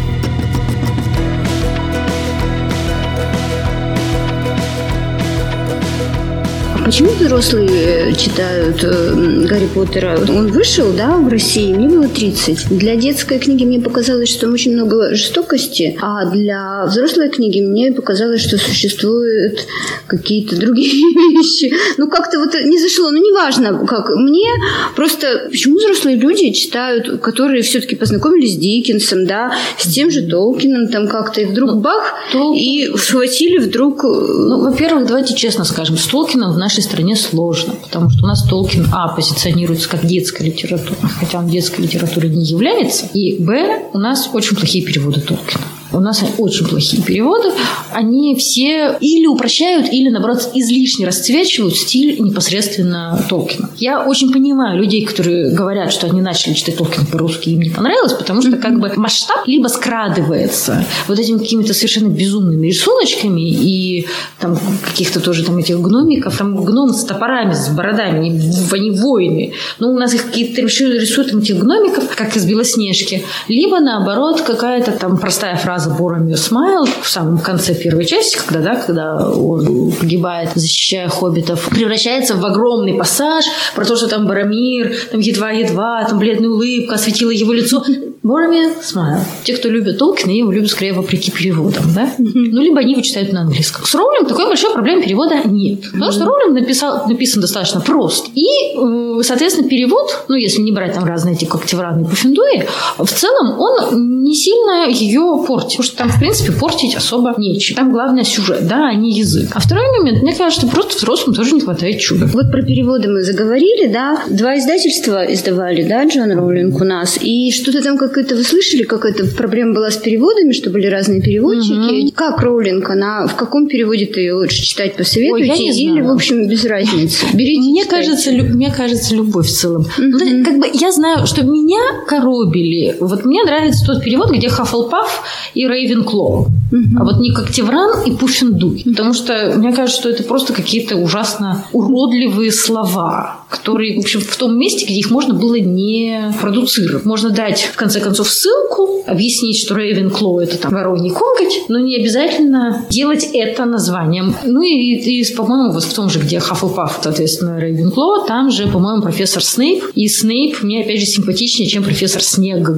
[6.88, 10.18] Почему взрослые читают э, Гарри Поттера?
[10.26, 12.78] Он вышел, да, в России, мне было 30.
[12.78, 17.92] Для детской книги мне показалось, что там очень много жестокости, а для взрослой книги мне
[17.92, 19.66] показалось, что существуют
[20.06, 20.90] какие-то другие
[21.36, 21.74] вещи.
[21.98, 24.08] Ну, как-то вот не зашло, ну, неважно, как.
[24.16, 24.48] Мне
[24.96, 25.48] просто...
[25.50, 31.06] Почему взрослые люди читают, которые все-таки познакомились с Диккенсом, да, с тем же Толкином, там
[31.06, 32.58] как-то, и вдруг ну, бах, Толкин...
[32.58, 34.02] и схватили вдруг...
[34.06, 38.24] Э, ну, во-первых, давайте честно скажем, с Толкином в нашей нашей стране сложно, потому что
[38.24, 43.42] у нас Толкин, а, позиционируется как детская литература, хотя он детской литературой не является, и,
[43.42, 45.64] б, у нас очень плохие переводы Толкина.
[45.92, 47.50] У нас очень плохие переводы.
[47.92, 53.70] Они все или упрощают, или, наоборот, излишне расцвечивают стиль непосредственно Толкина.
[53.76, 58.12] Я очень понимаю людей, которые говорят, что они начали читать Толкина по-русски, им не понравилось,
[58.12, 64.06] потому что как бы масштаб либо скрадывается вот этими какими-то совершенно безумными рисуночками и
[64.38, 66.36] там каких-то тоже там этих гномиков.
[66.36, 69.54] Там гном с топорами, с бородами, они, они воины.
[69.78, 73.24] Но у нас их какие-то рисуют там этих гномиков, как из Белоснежки.
[73.48, 78.60] Либо, наоборот, какая-то там простая фраза фраза Боромир Смайл в самом конце первой части, когда,
[78.60, 83.44] да, когда он погибает, защищая хоббитов, превращается в огромный пассаж
[83.76, 87.84] про то, что там Боромир, там едва-едва, там бледная улыбка осветила его лицо.
[88.28, 89.20] Боромир Смайл.
[89.42, 92.12] Те, кто любят Толкина, его любят скорее вопреки переводам, да?
[92.18, 93.86] Ну, либо они его читают на английском.
[93.86, 95.80] С Роулинг такой большой проблемы перевода нет.
[95.92, 98.28] Потому что Роулинг написал, написан достаточно прост.
[98.34, 98.44] И,
[98.76, 102.66] э, соответственно, перевод, ну, если не брать там разные эти когтевраны и пуффендуи,
[102.98, 105.78] в целом он не сильно ее портит.
[105.78, 107.78] Потому что там, в принципе, портить особо нечего.
[107.78, 109.52] Там главное сюжет, да, а не язык.
[109.54, 112.26] А второй момент, мне кажется, просто взрослым тоже не хватает чуда.
[112.26, 114.22] Вот про переводы мы заговорили, да.
[114.28, 117.18] Два издательства издавали, да, Джон Роулинг у нас.
[117.22, 120.86] И что-то там как это вы слышали, как это проблема была с переводами, что были
[120.86, 122.06] разные переводчики.
[122.06, 122.12] Угу.
[122.14, 125.52] Как Роулинг, она в каком переводе ты ее лучше читать посоветуете?
[125.52, 127.26] Ой, Или, в общем, без разницы?
[127.34, 129.82] Берите мне кажется, лю, мне кажется, любовь в целом.
[129.82, 130.44] Угу.
[130.44, 132.96] как бы я знаю, что меня коробили.
[133.00, 136.48] Вот мне нравится тот перевод, где Хаффлпаф и Рейвенклоу.
[136.70, 137.00] Угу.
[137.00, 138.82] А вот не как Тевран и Пушендуй.
[138.84, 144.36] Потому что мне кажется, что это просто какие-то ужасно уродливые слова, которые, в общем, в
[144.36, 147.04] том месте, где их можно было не продуцировать.
[147.04, 151.96] Можно дать, в конце концов, ссылку, объяснить, что Рейвенклоу– это там вороний коготь, но не
[151.96, 154.34] обязательно делать это названием.
[154.44, 159.02] Ну и, и по-моему, вот в том же, где Хаффлпаф, соответственно, Рейвенклоу, там же, по-моему,
[159.02, 159.84] профессор Снейп.
[159.94, 162.68] И Снейп мне, опять же, симпатичнее, чем профессор Снег.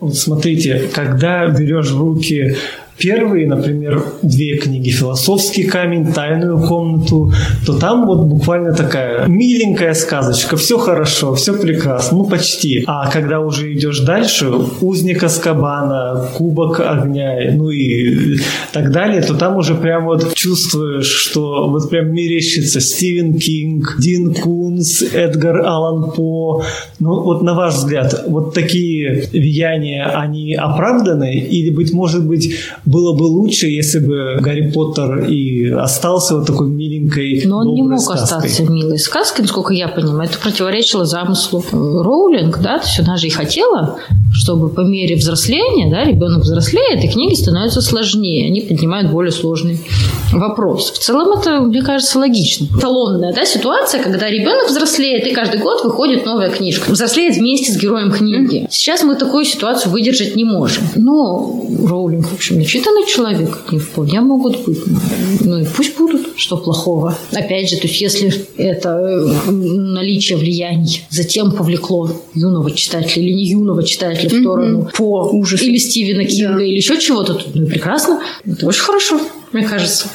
[0.00, 2.56] Вот смотрите, когда берешь в руки
[2.98, 7.32] первые, например, две книги «Философский камень», «Тайную комнату»,
[7.66, 12.84] то там вот буквально такая миленькая сказочка, все хорошо, все прекрасно, ну почти.
[12.86, 18.38] А когда уже идешь дальше, «Узник Аскабана», «Кубок огня», ну и
[18.72, 24.34] так далее, то там уже прям вот чувствуешь, что вот прям мерещится Стивен Кинг, Дин
[24.34, 26.62] Кунс, Эдгар Аллан По.
[27.00, 31.34] Ну вот на ваш взгляд, вот такие влияния, они оправданы?
[31.38, 32.54] Или, быть может быть,
[32.84, 37.82] было бы лучше, если бы Гарри Поттер и остался вот такой миленькой Но он не
[37.82, 38.24] мог сказкой.
[38.24, 40.28] остаться милой сказкой, насколько я понимаю.
[40.28, 43.98] Это противоречило замыслу Роулинг, да, то есть она же и хотела,
[44.34, 49.78] чтобы по мере взросления, да, ребенок взрослеет, и книги становятся сложнее, они поднимают более сложный
[50.32, 50.90] вопрос.
[50.90, 52.66] В целом это, мне кажется, логично.
[52.80, 56.90] Талонная, да, ситуация, когда ребенок взрослеет, и каждый год выходит новая книжка.
[56.90, 58.66] Взрослеет вместе с героем книги.
[58.70, 60.82] Сейчас мы такую ситуацию выдержать не можем.
[60.96, 64.80] Но Роулинг, в общем, начитанный человек, они вполне могут быть.
[65.40, 67.16] Ну и пусть будут, что плохого.
[67.32, 73.46] Опять же, то есть если это э, наличие влияний затем повлекло юного читателя или не
[73.46, 74.96] юного читателя в сторону mm-hmm.
[74.96, 76.64] по ужасу или Стивена Кинга да.
[76.64, 78.20] или еще чего-то, ну прекрасно.
[78.46, 79.20] Это очень хорошо
[79.54, 80.08] мне кажется.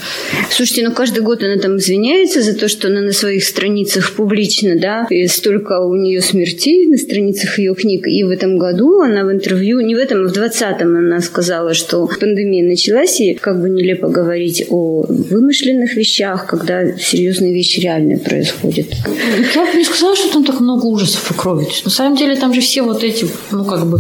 [0.52, 4.78] Слушайте, ну каждый год она там извиняется за то, что она на своих страницах публично,
[4.78, 8.08] да, и столько у нее смертей на страницах ее книг.
[8.08, 11.74] И в этом году она в интервью, не в этом, а в 20-м она сказала,
[11.74, 18.18] что пандемия началась, и как бы нелепо говорить о вымышленных вещах, когда серьезные вещи реальные
[18.18, 18.88] происходят.
[19.56, 21.68] Я бы не сказала, что там так много ужасов и крови.
[21.86, 24.00] На самом деле там же все вот эти, ну как бы,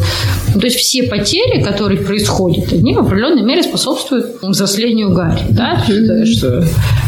[0.53, 5.83] то есть все потери, которые происходят, они в определенной мере способствуют взрослению Гарри тварь, да,
[5.85, 6.65] считаю, что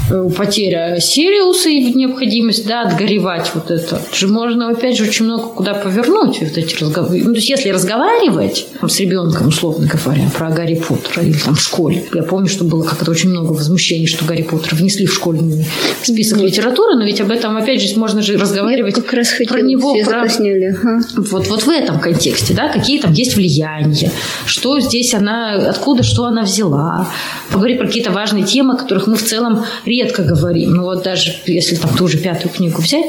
[0.10, 4.01] э, потеря Сириуса и необходимость, да, отгоревать вот это.
[4.13, 7.19] Же можно, опять же, очень много куда повернуть вот эти разговоры.
[7.19, 11.55] Ну, то есть, если разговаривать там, с ребенком, условно говоря, про Гарри Поттера или там
[11.55, 12.03] в школе.
[12.13, 15.65] Я помню, что было как-то очень много возмущений, что Гарри Поттер внесли в школьный
[16.03, 16.47] список вот.
[16.47, 19.95] литературы, но ведь об этом, опять же, можно же разговаривать Я как раз про него.
[20.03, 20.21] Про...
[20.21, 21.01] Ага.
[21.17, 24.12] Вот, вот в этом контексте, да, какие там есть влияния,
[24.45, 27.07] что здесь она, откуда, что она взяла.
[27.51, 30.74] Поговорить про какие-то важные темы, о которых мы в целом редко говорим.
[30.74, 33.06] Ну вот даже если там ту же пятую книгу взять,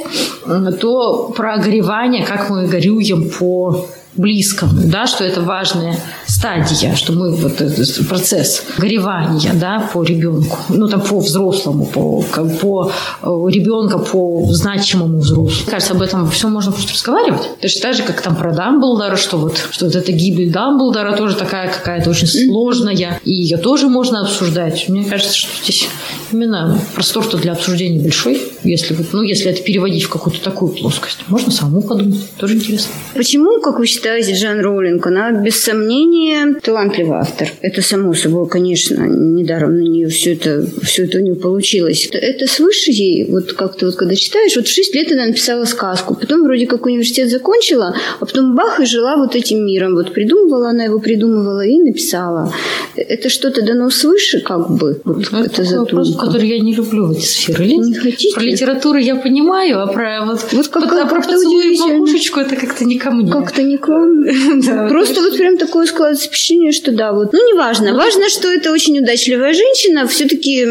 [0.81, 5.99] то про горевание, как мы горюем по близкому, да, что это важная
[6.33, 12.23] стадия, что мы вот этот процесс горевания, да, по ребенку, ну там по взрослому, по,
[12.61, 12.93] по
[13.23, 15.71] э, ребенка, по значимому взрослому.
[15.71, 17.49] Кажется, об этом все можно просто разговаривать.
[17.61, 21.37] Точно так же, как там про Дамблдора, что вот, что вот эта гибель Дамблдора тоже
[21.37, 24.89] такая какая-то очень сложная, и ее тоже можно обсуждать.
[24.89, 25.89] Мне кажется, что здесь
[26.33, 31.19] именно простор-то для обсуждения большой, если вот, ну, если это переводить в какую-то такую плоскость.
[31.29, 32.93] Можно самому подумать, тоже интересно.
[33.15, 36.22] Почему, как вы считаете, считаете, Джан Роулинг, она без сомнения
[36.63, 37.49] талантливый автор.
[37.61, 42.09] Это само собой, конечно, недаром на нее все это, все это у нее получилось.
[42.13, 46.15] Это свыше ей, вот как-то вот когда читаешь, вот в 6 лет она написала сказку,
[46.15, 49.95] потом вроде как университет закончила, а потом бах и жила вот этим миром.
[49.95, 52.53] Вот придумывала она его, придумывала и написала.
[52.97, 55.01] Это что-то дано свыше, как бы.
[55.05, 57.67] Вот ну, это, вопрос, который я не люблю в эти сферы.
[57.67, 58.35] Не хотите?
[58.35, 62.57] Про литературу я понимаю, а про вот, вот как, вот, а про поцелуй макушечку это
[62.57, 63.31] как-то не ко мне.
[63.31, 63.87] Как-то не к
[64.67, 67.33] да, Просто вот прям такое складывается впечатление, что да, вот.
[67.33, 67.93] Ну, неважно.
[67.93, 70.07] Ну, Важно, что это очень удачливая женщина.
[70.07, 70.67] Все-таки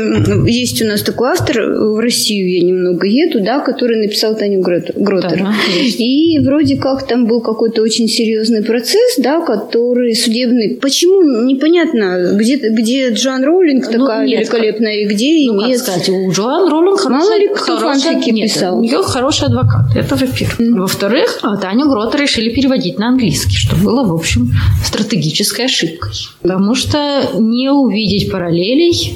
[0.50, 4.94] есть у нас такой автор, в Россию я немного еду, да, который написал Таню Гротер.
[4.96, 10.78] Да, и вроде как там был какой-то очень серьезный процесс, да, который судебный.
[10.82, 11.22] Почему?
[11.46, 15.80] Непонятно, где, где Джоан Роулинг ну, такая нет, великолепная, и где ну, нет.
[15.80, 18.80] кстати, у Джоан Роулинг Мало ли кто фанфики писал.
[18.80, 19.96] у нее хороший адвокат.
[19.96, 20.60] Это во-первых.
[20.60, 20.80] Mm.
[20.80, 24.52] Во-вторых, Таню Гротер решили переводить на английский что было, в общем,
[25.32, 26.12] стратегической ошибкой.
[26.42, 29.14] Потому что не увидеть параллелей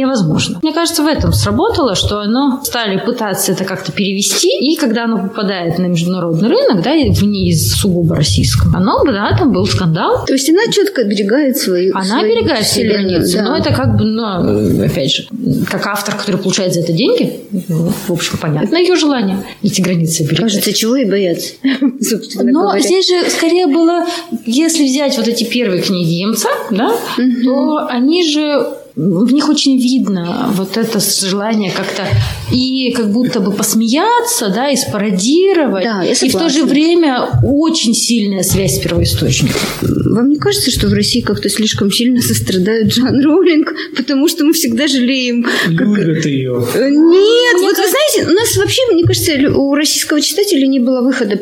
[0.00, 0.58] невозможно.
[0.62, 5.18] Мне кажется, в этом сработало, что оно стали пытаться это как-то перевести, и когда оно
[5.18, 10.24] попадает на международный рынок, да, вне из сугубо российского, оно, да, там был скандал.
[10.26, 13.42] То есть она четко оберегает свои Она свои оберегает свои границы, да.
[13.44, 15.26] но это как бы, ну, опять же,
[15.70, 18.66] как автор, который получает за это деньги, ну, в общем, понятно.
[18.66, 20.40] Это ее желание эти границы оберегать.
[20.40, 21.04] Кажется, чего и
[22.00, 22.80] собственно Но говоря.
[22.80, 24.06] здесь же скорее было,
[24.44, 26.92] если взять вот эти первые книги Емца, да,
[27.44, 32.04] то они же в них очень видно вот это желание как-то
[32.50, 37.94] и как будто бы посмеяться, да, и спародировать, Да, и в то же время очень
[37.94, 39.60] сильная связь с первоисточником.
[40.14, 44.52] Вам не кажется, что в России как-то слишком сильно сострадают Джан Роулинг, потому что мы
[44.52, 46.64] всегда жалеем как- Любят ее.
[46.74, 51.00] Э, Нет, вот вы знаете, у нас вообще, мне кажется, у российского читателя не было
[51.02, 51.38] выхода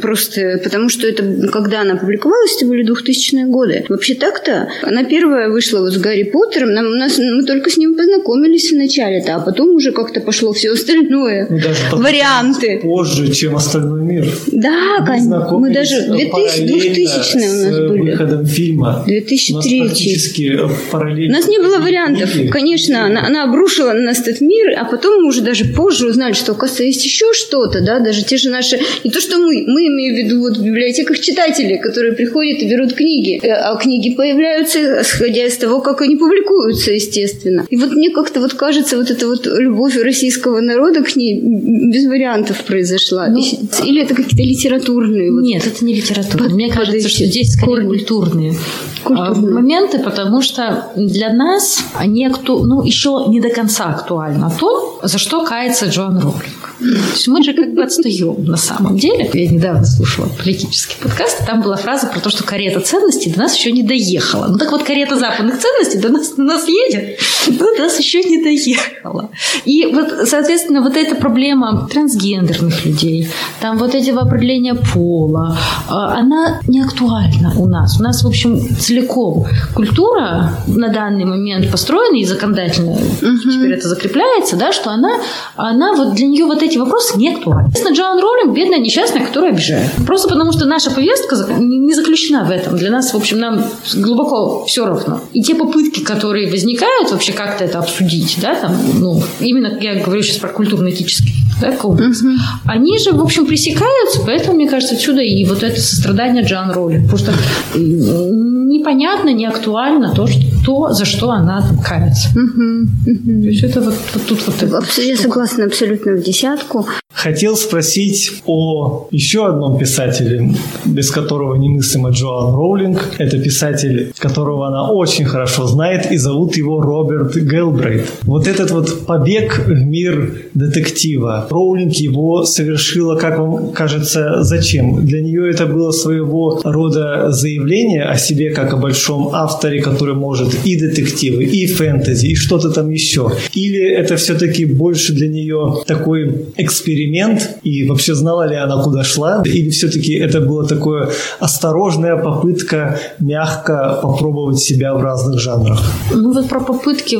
[0.00, 3.84] просто потому, что это, когда она публиковалась, это были 2000-е годы.
[3.88, 7.76] Вообще так-то, она первая вышла вот с Гарри Поттером, нам, у нас, мы только с
[7.76, 11.46] ним познакомились в начале-то, а потом уже как-то пошло все остальное.
[11.50, 12.80] Ну, даже Варианты.
[12.82, 14.26] Позже, чем остальной мир.
[14.46, 15.58] Да, Мы конечно.
[15.58, 17.95] Мы даже 2000, параллельно 2000 у нас были.
[17.98, 19.04] Выходом фильма.
[19.06, 19.80] 2003.
[19.80, 21.36] У нас практически У параллельно.
[21.38, 22.32] нас не было вариантов.
[22.32, 22.48] книги.
[22.48, 26.32] Конечно, она, она обрушила на нас этот мир, а потом мы уже даже позже узнали,
[26.32, 28.78] что, оказывается, есть еще что-то, да, даже те же наши...
[29.04, 32.68] Не то, что мы, мы имеем в виду вот в библиотеках читатели, которые приходят и
[32.68, 37.66] берут книги, Э, а книги появляются, исходя из того, как они публикуются, естественно.
[37.70, 42.06] И вот мне как-то вот кажется, вот эта вот любовь российского народа к ней без
[42.06, 43.28] вариантов произошла.
[43.28, 43.38] Ну,
[43.84, 46.44] Или это какие-то литературные вот Нет, это не литература.
[46.44, 47.85] Под- Мне кажется, что здесь скорее.
[47.88, 48.58] Культурные,
[49.04, 49.50] Культурные.
[49.50, 52.64] а, моменты, потому что для нас они акту...
[52.64, 56.65] ну, еще не до конца актуально то, за что кается Джоан Роулинг.
[56.78, 59.28] То есть мы же как бы отстаем на самом деле.
[59.32, 63.56] Я недавно слушала политический подкаст, там была фраза про то, что карета ценностей до нас
[63.56, 64.46] еще не доехала.
[64.48, 68.22] Ну так вот, карета западных ценностей до нас, до нас едет, но до нас еще
[68.22, 69.30] не доехала.
[69.64, 73.28] И вот, соответственно, вот эта проблема трансгендерных людей,
[73.60, 75.56] там вот эти определения пола,
[75.88, 77.98] а, она не актуальна у нас.
[77.98, 84.56] У нас, в общем, целиком культура на данный момент построена и законодательно теперь это закрепляется,
[84.56, 85.20] да, что она,
[85.56, 87.68] она вот для нее вот эти вопросы не актуальны.
[87.68, 89.90] Естественно, Джоан Роллинг бедная несчастная, которая обижает.
[90.06, 92.76] Просто потому, что наша повестка не заключена в этом.
[92.76, 95.20] Для нас, в общем, нам глубоко все равно.
[95.32, 100.22] И те попытки, которые возникают вообще как-то это обсудить, да, там, ну, именно я говорю
[100.22, 102.22] сейчас про культурно-этический да, комплекс,
[102.64, 107.10] они же, в общем, пресекаются, поэтому, мне кажется, отсюда и вот это сострадание Джоан Роллинг.
[107.10, 107.32] Потому что
[107.78, 112.28] непонятно, не актуально то, что, то за что она там кается.
[112.34, 112.88] Мгм.
[113.04, 114.78] То есть это вот, вот тут вот это.
[114.78, 116.86] Абс- Я согласна абсолютно в десятку.
[117.14, 120.50] Хотел спросить о еще одном писателе,
[120.84, 122.98] без которого немыслима Джоан Роулинг.
[123.18, 128.06] Это писатель, которого она очень хорошо знает, и зовут его Роберт Гелбрейт.
[128.22, 131.46] Вот этот вот побег в мир детектива.
[131.50, 135.06] Роулинг его совершила, как вам кажется, зачем?
[135.06, 140.55] Для нее это было своего рода заявление о себе как о большом авторе, который может
[140.64, 143.32] и детективы, и фэнтези, и что-то там еще.
[143.54, 149.42] Или это все-таки больше для нее такой эксперимент, и вообще знала ли она, куда шла,
[149.44, 155.82] или все-таки это была такое осторожная попытка мягко попробовать себя в разных жанрах?
[156.12, 157.16] Ну вот про попытки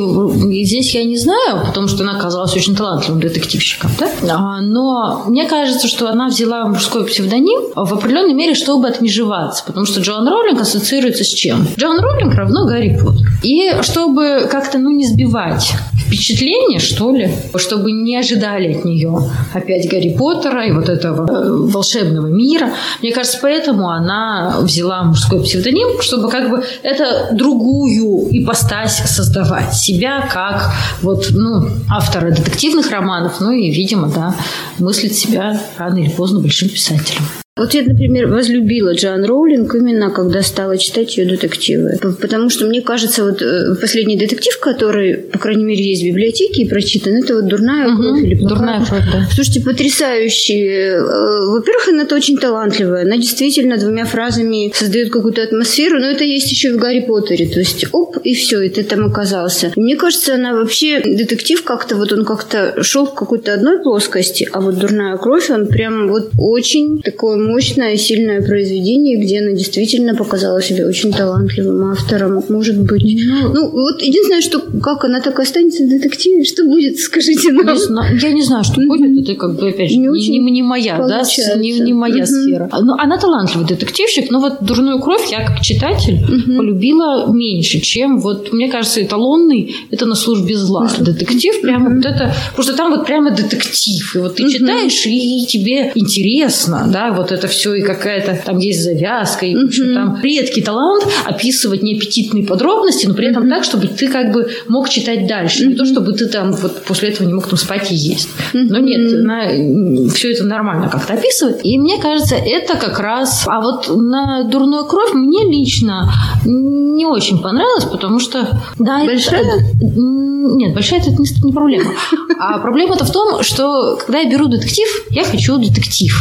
[0.65, 4.11] здесь я не знаю, потому что она оказалась очень талантливым детективщиком, да?
[4.29, 9.87] А, Но мне кажется, что она взяла мужской псевдоним в определенной мере, чтобы отмежеваться, потому
[9.87, 11.67] что Джоан Роллинг ассоциируется с чем?
[11.77, 13.26] Джоан Роллинг равно Гарри Поттер.
[13.43, 15.75] И чтобы как-то, ну, не сбивать
[16.07, 21.51] впечатление, что ли, чтобы не ожидали от нее опять Гарри Поттера и вот этого э,
[21.73, 22.71] волшебного мира.
[23.03, 29.75] Мне кажется, поэтому она взяла мужской псевдоним, чтобы как бы это другую ипостась создавать.
[29.75, 34.35] Себя как вот, ну, автора детективных романов, ну и, видимо, да,
[34.79, 37.23] мыслить себя рано или поздно большим писателем.
[37.59, 41.99] Вот я, например, возлюбила Джоан Роулинг именно когда стала читать ее детективы.
[42.21, 46.63] Потому что мне кажется, вот э, последний детектив, который, по крайней мере, есть в библиотеке
[46.63, 47.97] и прочитан, это вот «Дурная Мгм.
[48.03, 49.27] кровь» или Дурная кровь, да.
[49.35, 50.67] Слушайте, потрясающий.
[50.67, 53.05] Э, Во-первых, она это очень талантливая.
[53.05, 57.47] Она действительно двумя фразами создает какую-то атмосферу, но это есть еще и в Гарри Поттере.
[57.49, 59.73] То есть, оп, и все, и ты там оказался.
[59.75, 64.47] И мне кажется, она вообще, детектив как-то, вот он как-то шел в какой-то одной плоскости,
[64.53, 70.15] а вот «Дурная кровь», он прям вот очень такой мощное, сильное произведение, где она действительно
[70.15, 72.43] показала себя очень талантливым автором.
[72.49, 73.03] Может быть.
[73.05, 77.75] Ну, ну вот единственное, что как она так останется в детективе, что будет, скажите нам.
[77.75, 79.23] Не знаю, я не знаю, что будет.
[79.23, 81.23] Это как бы, опять же, не, не, не моя, да,
[81.57, 82.27] не, не моя угу.
[82.27, 82.71] сфера.
[82.81, 86.57] Но она талантливый детективщик, но вот «Дурную кровь» я как читатель угу.
[86.57, 90.91] полюбила меньше, чем вот, мне кажется, эталонный– это «На службе зла».
[90.99, 91.97] Детектив прямо угу.
[91.97, 92.35] вот это...
[92.55, 94.15] Просто там вот прямо детектив.
[94.15, 94.53] И вот ты угу.
[94.53, 99.95] читаешь, и тебе интересно, да, вот это все, и какая-то там есть завязка, и угу.
[99.95, 103.51] там редкий талант описывать неаппетитные подробности, но при этом угу.
[103.51, 105.63] так, чтобы ты как бы мог читать дальше.
[105.63, 105.71] Угу.
[105.71, 108.29] Не то, чтобы ты там вот после этого не мог там спать и есть.
[108.55, 108.65] Угу.
[108.71, 111.61] Но нет, она все это нормально как-то описывает.
[111.63, 113.45] И мне кажется, это как раз...
[113.47, 116.11] А вот на «Дурную кровь» мне лично
[116.45, 118.49] не очень понравилось, потому что...
[118.79, 119.41] Да, большая?
[119.41, 121.93] Это, нет, большая это не, не проблема.
[122.39, 126.15] А проблема-то в том, что когда я беру детектив, я хочу детектив.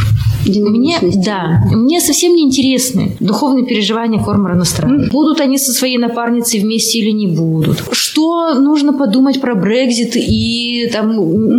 [0.46, 5.10] Мне, да, мне совсем не интересны духовные переживания Кормора Нострада.
[5.12, 7.84] Будут они со своей напарницей вместе или не будут.
[7.92, 11.16] Что нужно подумать про Брекзит и там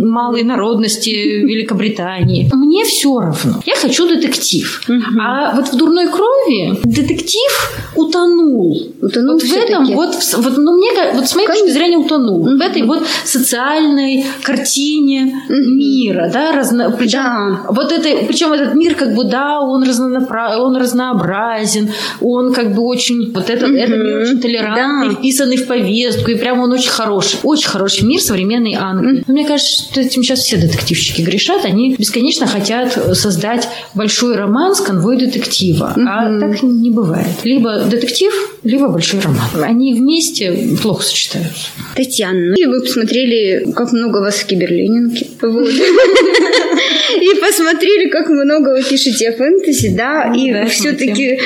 [0.09, 1.09] малые народности
[1.45, 2.49] Великобритании.
[2.53, 3.61] Мне все равно.
[3.65, 4.81] Я хочу детектив.
[5.19, 7.51] А вот в «Дурной крови» детектив
[7.95, 8.93] утонул.
[9.01, 12.43] Утонул вот в этом вот, вот, ну мне, вот с моей точки зрения утонул.
[12.43, 17.65] В этой вот социальной картине мира, да, разно, причем да.
[17.69, 20.57] вот это, причем этот мир как бы, да, он, разнонапра...
[20.57, 21.89] он разнообразен,
[22.21, 23.77] он как бы очень, вот этот, mm-hmm.
[23.77, 25.15] этот мир очень толерантный, да.
[25.15, 27.39] вписанный в повестку, и прямо он очень хороший.
[27.43, 29.19] Очень хороший мир современной Англии.
[29.19, 29.31] Mm-hmm.
[29.31, 34.81] мне кажется, что этим сейчас все детективщики грешат, они бесконечно хотят создать большой роман с
[34.81, 36.05] конвой детектива, mm-hmm.
[36.07, 37.27] а так не бывает.
[37.43, 38.33] Либо детектив,
[38.63, 39.63] либо большой роман.
[39.63, 41.67] Они вместе плохо сочетаются.
[41.95, 45.27] Татьяна, ну и вы посмотрели, как много вас в Киберленинке.
[45.41, 45.69] Вот.
[47.15, 51.37] И посмотрели, как много вы пишете о фэнтези, да, ну, и да, все-таки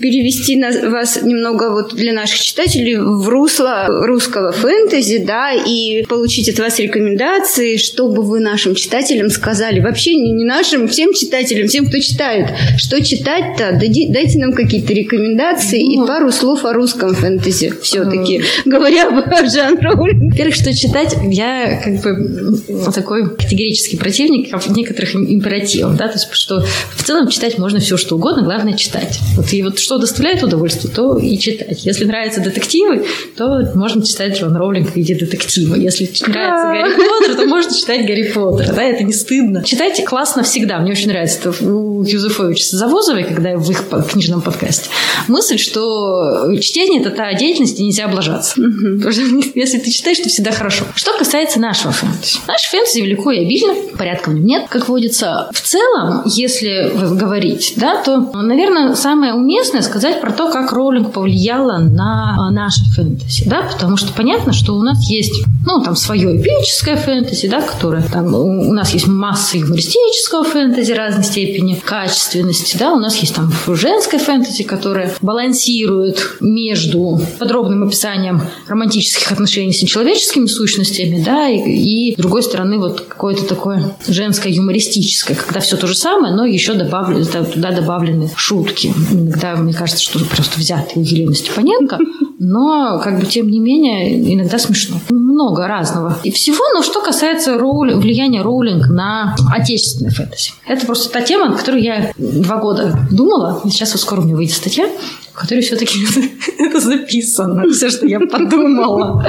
[0.00, 6.48] перевести нас, вас немного вот для наших читателей в русло русского фэнтези, да, и получить
[6.48, 11.86] от вас рекомендации, чтобы вы нашим читателям сказали, вообще не, не нашим, всем читателям, всем,
[11.86, 12.48] кто читает,
[12.78, 19.08] что читать-то, дайте нам какие-то рекомендации ну, и пару слов о русском фэнтези все-таки, говоря
[19.08, 20.32] об Жан Роулинг.
[20.32, 26.64] Во-первых, что читать, я как бы такой категорический противник некоторых императивов, да, то есть что
[26.96, 29.18] в целом читать можно все, что угодно, главное читать.
[29.36, 31.84] Вот, и вот что доставляет удовольствие, то и читать.
[31.84, 33.06] Если нравятся детективы,
[33.36, 35.74] то можно читать Джон Роулинг в виде детектива.
[35.74, 39.64] Если нравится Гарри Поттер, то можно читать Гарри Поттера, да, это не стыдно.
[39.64, 40.78] Читать классно всегда.
[40.78, 44.88] Мне очень нравится это у Юзефовича Завозовой, когда я в их книжном подкасте,
[45.28, 48.54] мысль, что чтение– это та деятельность, где нельзя облажаться.
[48.56, 49.22] Потому что
[49.54, 50.84] если ты читаешь, то всегда хорошо.
[50.94, 52.38] Что касается нашего фэнтези.
[52.46, 55.48] Наш фэнтези велико и обильно, порядком нет, как водится.
[55.52, 61.78] В целом, если говорить, да, то, наверное, самое уместное сказать про то, как Роулинг повлияла
[61.78, 66.96] на наше фэнтези, да, потому что понятно, что у нас есть, ну, там, свое эпическое
[66.96, 72.98] фэнтези, да, которое там, у нас есть масса юмористического фэнтези разной степени качественности, да, у
[72.98, 81.22] нас есть там женское фэнтези, которое балансирует между подробным описанием романтических отношений с нечеловеческими сущностями,
[81.24, 85.94] да, и, и с другой стороны вот какое-то такое женское юмористическое, когда все то же
[85.94, 88.92] самое, но еще добавлены, туда добавлены шутки.
[89.10, 91.98] Иногда мне кажется, что просто взятые у Елены Степаненко,
[92.38, 94.96] но как бы тем не менее иногда смешно.
[95.10, 100.52] Много разного и всего, но что касается роули, влияния роулинг на отечественный фэнтези.
[100.66, 103.60] Это просто та тема, на которую я два года думала.
[103.64, 104.88] Сейчас вот скоро у меня выйдет статья
[105.36, 105.98] которой все-таки
[106.58, 109.24] это записано, все, что я подумала.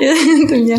[0.00, 0.78] Это меня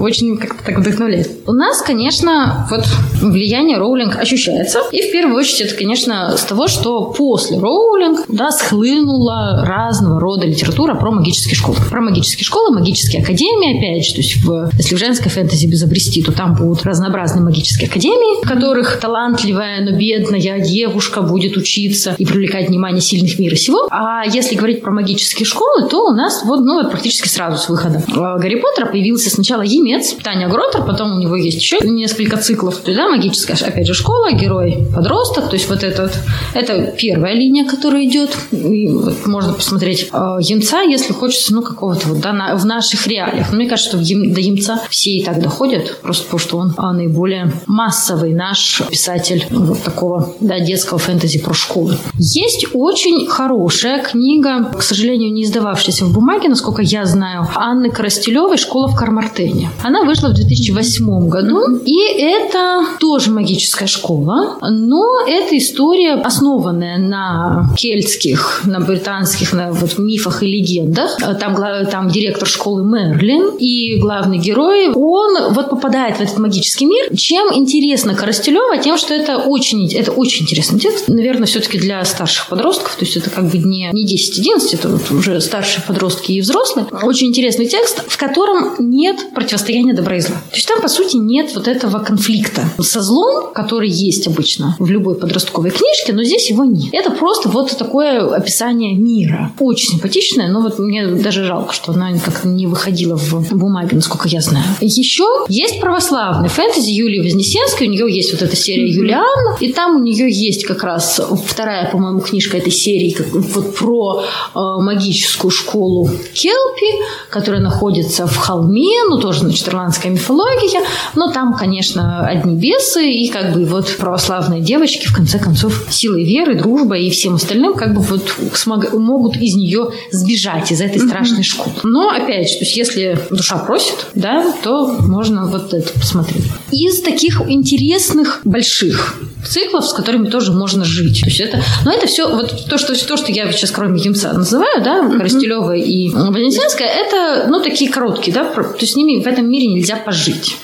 [0.00, 1.30] очень как-то так вдохновляет.
[1.46, 2.84] У нас, конечно, вот
[3.20, 4.80] влияние Роулинг ощущается.
[4.92, 10.46] И в первую очередь это, конечно, с того, что после Роулинг да, схлынула разного рода
[10.46, 11.78] литература про магические школы.
[11.90, 16.22] Про магические школы, магические академии, опять же, то есть в, если в женской фэнтези безобрести,
[16.22, 22.26] то там будут разнообразные магические академии, в которых талантливая, но бедная девушка будет учиться и
[22.26, 23.88] привлекать внимание сильных мира сего.
[23.90, 27.68] А а если говорить про магические школы, то у нас вот, ну, практически сразу с
[27.68, 32.78] выхода Гарри Поттера появился сначала Емец, Таня Гротер, потом у него есть еще несколько циклов.
[32.78, 35.50] То есть, да, магическая, опять же, школа, герой, подросток.
[35.50, 36.18] То есть вот этот,
[36.52, 38.36] это первая линия, которая идет.
[38.50, 43.06] И вот можно посмотреть э, Емца, если хочется, ну, какого-то вот, да, на, в наших
[43.06, 43.50] реалиях.
[43.52, 46.92] Но мне кажется, что до Емца все и так доходят, просто потому что он а,
[46.92, 51.98] наиболее массовый наш писатель вот такого, да, детского фэнтези про школы.
[52.18, 57.90] Есть очень хорошая уже книга, к сожалению, не издававшаяся в бумаге, насколько я знаю, Анны
[57.90, 59.70] Коростелевой «Школа в Кармартене».
[59.82, 67.68] Она вышла в 2008 году, и это тоже магическая школа, но это история, основанная на
[67.76, 71.16] кельтских, на британских на вот, мифах и легендах.
[71.40, 71.56] Там,
[71.90, 77.16] там директор школы Мерлин и главный герой, он вот попадает в этот магический мир.
[77.16, 78.78] Чем интересно Коростелева?
[78.78, 81.08] Тем, что это очень, это очень интересный текст.
[81.08, 85.10] Наверное, все-таки для старших подростков, то есть это как бы не, не 10-11, это вот
[85.10, 86.86] уже старшие подростки и взрослые.
[87.02, 90.36] Очень интересный текст, в котором нет противостояния добра и зла.
[90.50, 94.90] То есть там, по сути, нет вот этого конфликта со злом, который есть обычно в
[94.90, 96.92] любой подростковой книжке, но здесь его нет.
[96.92, 99.52] Это просто вот такое описание мира.
[99.58, 104.28] Очень симпатичное, но вот мне даже жалко, что она как-то не выходила в бумаге, насколько
[104.28, 104.66] я знаю.
[104.80, 109.96] Еще есть православный фэнтези Юлии Вознесенской, у нее есть вот эта серия Юлиан, и там
[109.96, 115.50] у нее есть как раз вторая, по-моему, книжка этой серии как, вот про э, магическую
[115.50, 120.82] школу Келпи, которая находится в холме, ну тоже, значит, ирландская мифология,
[121.14, 126.24] но там, конечно, одни бесы и как бы вот православные девочки, в конце концов, силой
[126.24, 131.00] веры, дружбой и всем остальным как бы вот смог, могут из нее сбежать из этой
[131.00, 131.74] страшной школы.
[131.82, 136.44] Но, опять же, то есть если душа просит, да, то можно вот это посмотреть.
[136.70, 139.16] Из таких интересных больших
[139.46, 141.20] циклов, с которыми тоже можно жить.
[141.20, 144.32] То есть это, но это все, вот то, что, то, что я сейчас кроме Емца
[144.32, 149.26] называю, да, Коростелева и Вознесенская, это, ну, такие короткие, да, то есть с ними в
[149.26, 150.56] этом мире нельзя пожить.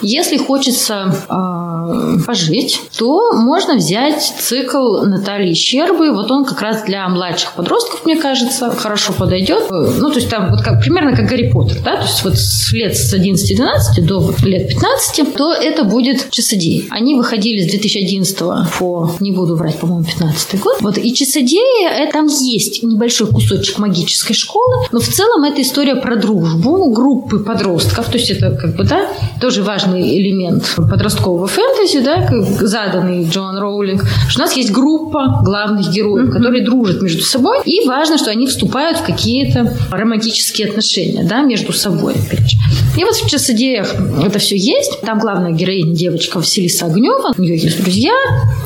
[0.00, 6.12] Если хочется э, пожить, то можно взять цикл Натальи Щербы.
[6.12, 9.70] Вот он как раз для младших подростков, мне кажется, хорошо подойдет.
[9.70, 12.72] Ну, то есть там вот как, примерно как Гарри Поттер, да, то есть вот с
[12.72, 16.86] лет с 11-12 до вот лет 15, то это будет часодеи.
[16.90, 18.38] Они выходили с 2011
[18.78, 20.76] по, не буду врать, по-моему, 15 год.
[20.80, 25.96] Вот, и часодеи, это, там есть небольшой кусочек магической школы, но в целом это история
[25.96, 29.06] про дружбу группы подростков, то есть это как бы, да,
[29.40, 32.28] тоже важный элемент подросткового фэнтези, да,
[32.60, 36.32] заданный Джон Роулинг, что у нас есть группа главных героев, mm-hmm.
[36.32, 41.72] которые дружат между собой, и важно, что они вступают в какие-то романтические отношения, да, между
[41.72, 42.56] собой, опять же.
[42.98, 45.00] И вот в «Часодеях» это все есть.
[45.00, 48.12] Там главная героиня девочка Василиса Огнева, у нее есть друзья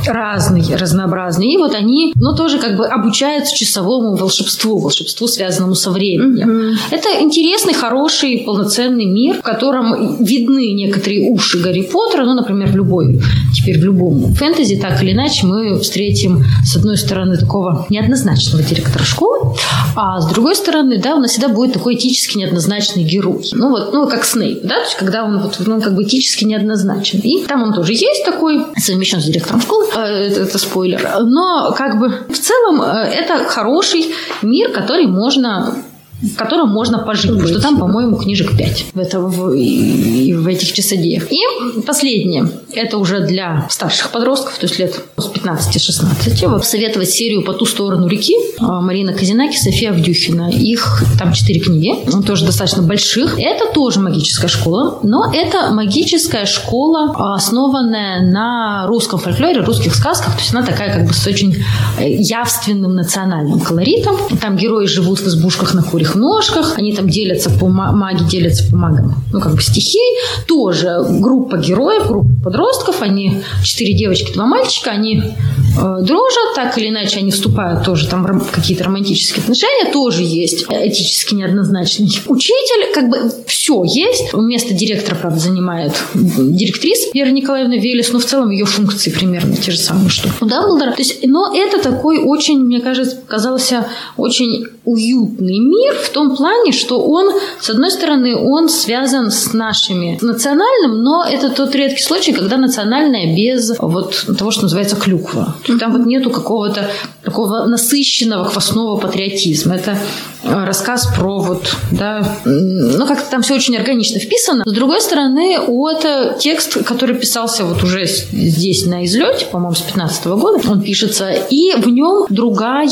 [0.06, 5.92] разные, разнообразные, и вот они, ну, тоже как бы обучаются часовому волшебству, волшебству, связанному со
[5.92, 6.48] временем.
[6.50, 6.76] Mm-hmm.
[6.90, 10.85] Это интересный, хороший, полноценный мир, в котором видны некоторые
[11.30, 13.20] уши Гарри Поттера, ну, например, в любой,
[13.54, 19.04] теперь в любом фэнтези, так или иначе, мы встретим, с одной стороны, такого неоднозначного директора
[19.04, 19.54] школы,
[19.94, 23.44] а с другой стороны, да, у нас всегда будет такой этически неоднозначный герой.
[23.52, 26.44] Ну, вот, ну, как Снейп, да, то есть, когда он вот, ну, как бы этически
[26.44, 27.20] неоднозначен.
[27.20, 31.08] И там он тоже есть такой, совмещен с директором школы, э, это, это спойлер.
[31.22, 34.06] Но, как бы, в целом, э, это хороший
[34.42, 35.74] мир, который можно
[36.22, 37.30] в котором можно пожить.
[37.30, 37.48] Быть.
[37.48, 41.30] Что там, по-моему, книжек 5 в, это, в, и, в этих часодеях.
[41.30, 41.40] И
[41.86, 42.48] последнее.
[42.72, 46.48] Это уже для старших подростков, то есть лет с 15-16.
[46.48, 50.50] Вот советовать серию «По ту сторону реки» а, Марина Казинаки, София Авдюхина.
[50.50, 51.94] Их там четыре книги,
[52.26, 53.38] тоже достаточно больших.
[53.38, 60.34] Это тоже магическая школа, но это магическая школа, основанная на русском фольклоре, русских сказках.
[60.34, 61.56] То есть она такая как бы с очень
[61.98, 64.16] э, явственным национальным колоритом.
[64.40, 68.68] Там герои живут в избушках на куре своих ножках, они там делятся по маги, делятся
[68.70, 70.00] по магам, ну, как бы стихий.
[70.46, 76.88] Тоже группа героев, группа подростков, они четыре девочки, два мальчика, они э, дружат, так или
[76.88, 83.08] иначе они вступают тоже там в какие-то романтические отношения, тоже есть этически неоднозначный учитель, как
[83.08, 84.32] бы все есть.
[84.32, 89.72] Вместо директора, правда, занимает директриса Вера Николаевна Велес, но в целом ее функции примерно те
[89.72, 90.92] же самые, что у Дамблдора.
[90.92, 93.86] То есть, но это такой очень, мне кажется, казался
[94.16, 100.16] очень уютный мир в том плане, что он, с одной стороны, он связан с нашими
[100.22, 105.56] национальным, но это тот редкий случай, когда национальное без вот того, что называется клюква.
[105.80, 106.88] Там вот нету какого-то
[107.24, 109.74] такого насыщенного хвостного патриотизма.
[109.74, 109.98] Это
[110.44, 114.62] э, рассказ про вот, да, ну как-то там все очень органично вписано.
[114.64, 120.26] С другой стороны, это текст, который писался вот уже здесь на излете, по-моему, с 15
[120.26, 122.86] года, он пишется, и в нем другая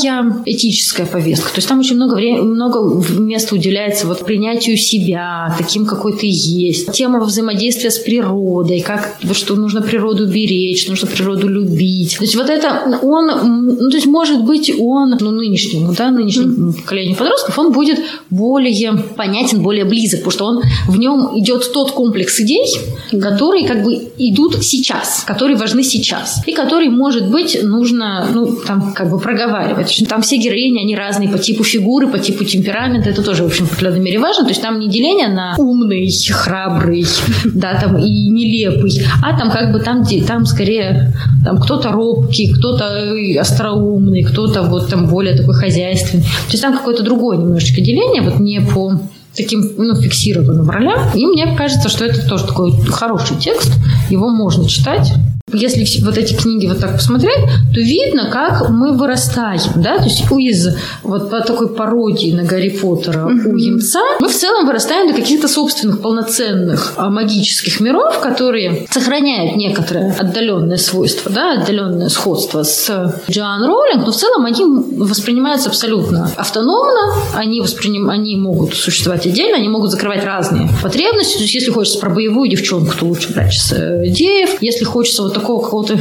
[0.45, 1.49] этическая повестка.
[1.49, 6.27] То есть там очень много времени, много место уделяется вот принятию себя, таким, какой ты
[6.27, 6.91] есть.
[6.91, 12.17] Тема взаимодействия с природой, как, что нужно природу беречь, нужно природу любить.
[12.17, 16.71] То есть вот это он, ну, то есть может быть он, ну, нынешнему, да, нынешнему
[16.71, 16.81] mm-hmm.
[16.81, 21.91] поколению подростков, он будет более понятен, более близок, потому что он в нем идет тот
[21.91, 22.65] комплекс идей,
[23.11, 28.93] которые как бы идут сейчас, которые важны сейчас, и которые, может быть, нужно, ну, там,
[28.93, 30.03] как бы проговаривать.
[30.09, 33.65] Там все героини, они разные по типу фигуры, по типу темперамента, это тоже, в общем,
[33.65, 37.05] в определенной мере важно, то есть там не деление на умный, храбрый,
[37.45, 41.13] да, там и нелепый, а там как бы там, там скорее
[41.43, 46.23] там кто-то робкий, кто-то остроумный, кто-то вот там более такой хозяйственный.
[46.23, 48.99] То есть там какое-то другое немножечко деление, вот не по
[49.35, 50.99] таким ну, фиксированным ролям.
[51.13, 53.73] И мне кажется, что это тоже такой хороший текст.
[54.09, 55.11] Его можно читать.
[55.53, 57.37] Если вот эти книги вот так посмотреть,
[57.71, 62.69] то видно, как мы вырастаем, да, то есть из вот по такой пародии на Гарри
[62.69, 63.51] Поттера mm-hmm.
[63.51, 69.55] у Емца мы в целом вырастаем до каких-то собственных полноценных а, магических миров, которые сохраняют
[69.55, 74.65] некоторое отдаленное свойство, да, отдаленное сходство с Джоан Роулинг, но в целом они
[74.97, 78.09] воспринимаются абсолютно автономно, они, восприним...
[78.09, 82.49] они могут существовать отдельно, они могут закрывать разные потребности, то есть если хочется про боевую
[82.49, 85.99] девчонку, то лучше брать Деев, если хочется вот такого какого-то э,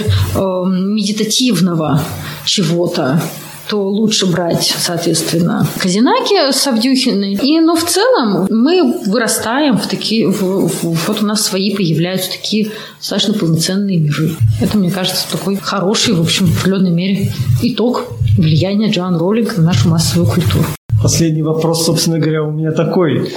[0.67, 2.01] медитативного
[2.47, 3.21] чего-то
[3.69, 7.33] то лучше брать, соответственно, Казинаки с Авдюхиной.
[7.33, 10.29] И, но в целом мы вырастаем в такие...
[10.29, 14.33] В, в, вот у нас свои появляются такие достаточно полноценные миры.
[14.61, 17.33] Это, мне кажется, такой хороший, в общем, в определенной мере
[17.63, 18.05] итог
[18.37, 20.67] влияния Джоан Роллинг на нашу массовую культуру.
[21.03, 23.33] Последний вопрос, собственно говоря, у меня такой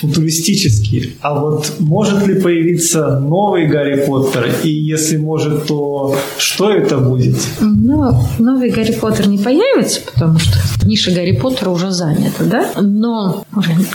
[0.00, 1.16] футуристический.
[1.20, 4.54] А вот может ли появиться новый Гарри Поттер?
[4.62, 7.36] И если может, то что это будет?
[7.60, 12.72] Ну, новый Гарри Поттер не появится, потому что ниша Гарри Поттера уже занята, да?
[12.80, 13.44] Но,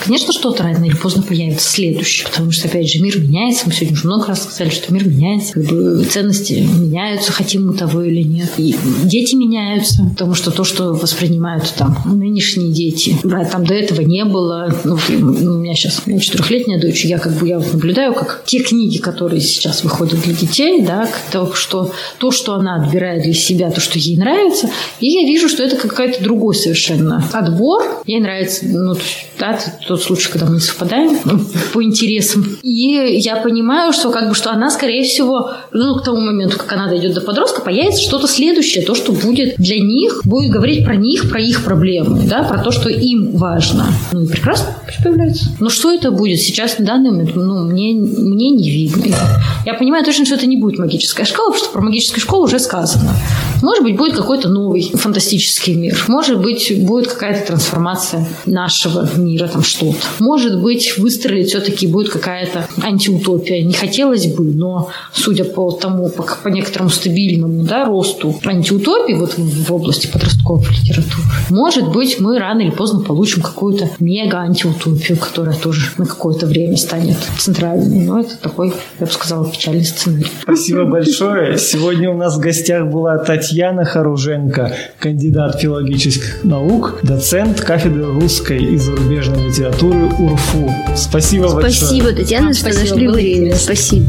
[0.04, 3.64] конечно, что-то рано или поздно появится следующее, потому что, опять же, мир меняется.
[3.68, 5.54] Мы сегодня уже много раз сказали, что мир меняется.
[5.54, 8.50] Как бы ценности меняются, хотим мы того или нет.
[8.58, 13.18] И дети меняются, потому что то, что воспринимают там нынешние дети,
[13.52, 14.74] там до этого не было.
[14.84, 18.44] Ну, у меня сейчас сейчас у меня четырехлетняя дочь, я как бы я наблюдаю, как
[18.46, 23.34] те книги, которые сейчас выходят для детей, да, то, что, то, что она отбирает для
[23.34, 24.70] себя, то, что ей нравится,
[25.00, 27.84] и я вижу, что это какая-то другой совершенно отбор.
[28.06, 28.96] Ей нравится, ну,
[29.40, 31.40] да, тот случай, когда мы не совпадаем ну,
[31.74, 32.46] по интересам.
[32.62, 36.72] И я понимаю, что как бы, что она, скорее всего, ну, к тому моменту, как
[36.74, 40.96] она дойдет до подростка, появится что-то следующее, то, что будет для них, будет говорить про
[40.96, 43.88] них, про их проблемы, да, про то, что им важно.
[44.12, 45.46] Ну, и прекрасно появляется.
[45.60, 49.18] Но что что это будет сейчас на данный момент, ну, мне, мне не видно.
[49.66, 52.60] Я понимаю точно, что это не будет магическая школа, потому что про магическую школу уже
[52.60, 53.16] сказано.
[53.62, 56.04] Может быть, будет какой-то новый фантастический мир.
[56.08, 60.00] Может быть, будет какая-то трансформация нашего мира, там что-то.
[60.20, 63.64] Может быть, выстрелить все-таки будет какая-то антиутопия.
[63.64, 69.38] Не хотелось бы, но судя по тому, по, по некоторому стабильному да, росту антиутопии вот
[69.38, 75.56] в, в области подростковой литературы, может быть, мы рано или поздно получим какую-то мега-антиутопию, которая
[75.56, 78.06] тоже на какое-то время станет центральной.
[78.06, 80.32] Но это такой, я бы сказала, печальный сценарий.
[80.42, 81.58] Спасибо большое.
[81.58, 83.51] Сегодня у нас в гостях была Татьяна
[83.86, 90.72] Харуженко, кандидат филологических наук, доцент кафедры русской и зарубежной литературы УРФУ.
[90.96, 91.74] Спасибо, Спасибо большое.
[91.74, 93.56] Спасибо, Татьяна, что Спасибо, нашли время.
[93.56, 94.06] Спасибо.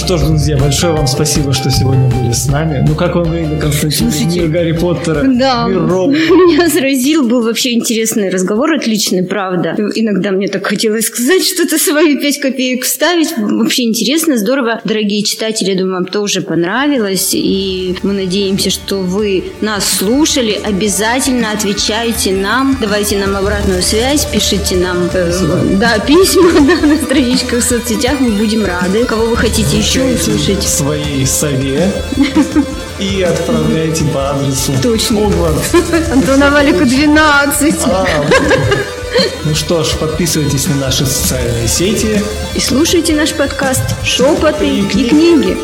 [0.00, 2.82] Что ж, друзья, большое вам спасибо, что сегодня были с нами.
[2.88, 4.10] Ну как вам время, Константин?
[4.10, 6.10] Слушайте, мир Гарри Поттера, да, мир Роб.
[6.14, 9.76] Меня заразил, был вообще интересный разговор, отличный, правда.
[9.94, 13.36] Иногда мне так хотелось сказать что-то свои пять копеек вставить.
[13.36, 14.80] Вообще интересно, здорово.
[14.84, 17.30] Дорогие читатели, думаю, вам тоже понравилось.
[17.34, 20.58] И мы надеемся, что вы нас слушали.
[20.64, 25.32] Обязательно отвечайте нам, давайте нам обратную связь, пишите нам э,
[25.78, 28.18] да, письма да, на страничках в соцсетях.
[28.20, 29.04] Мы будем рады.
[29.04, 30.62] Кого вы хотите еще услышать.
[30.62, 31.90] Своей сове
[32.98, 35.32] и отправляйте по адресу Точно.
[36.12, 37.74] Антона Валика 12.
[37.86, 38.06] А,
[39.44, 42.22] ну что ж, подписывайтесь на наши социальные сети.
[42.54, 45.56] И слушайте наш подкаст «Шепоты и, и книги».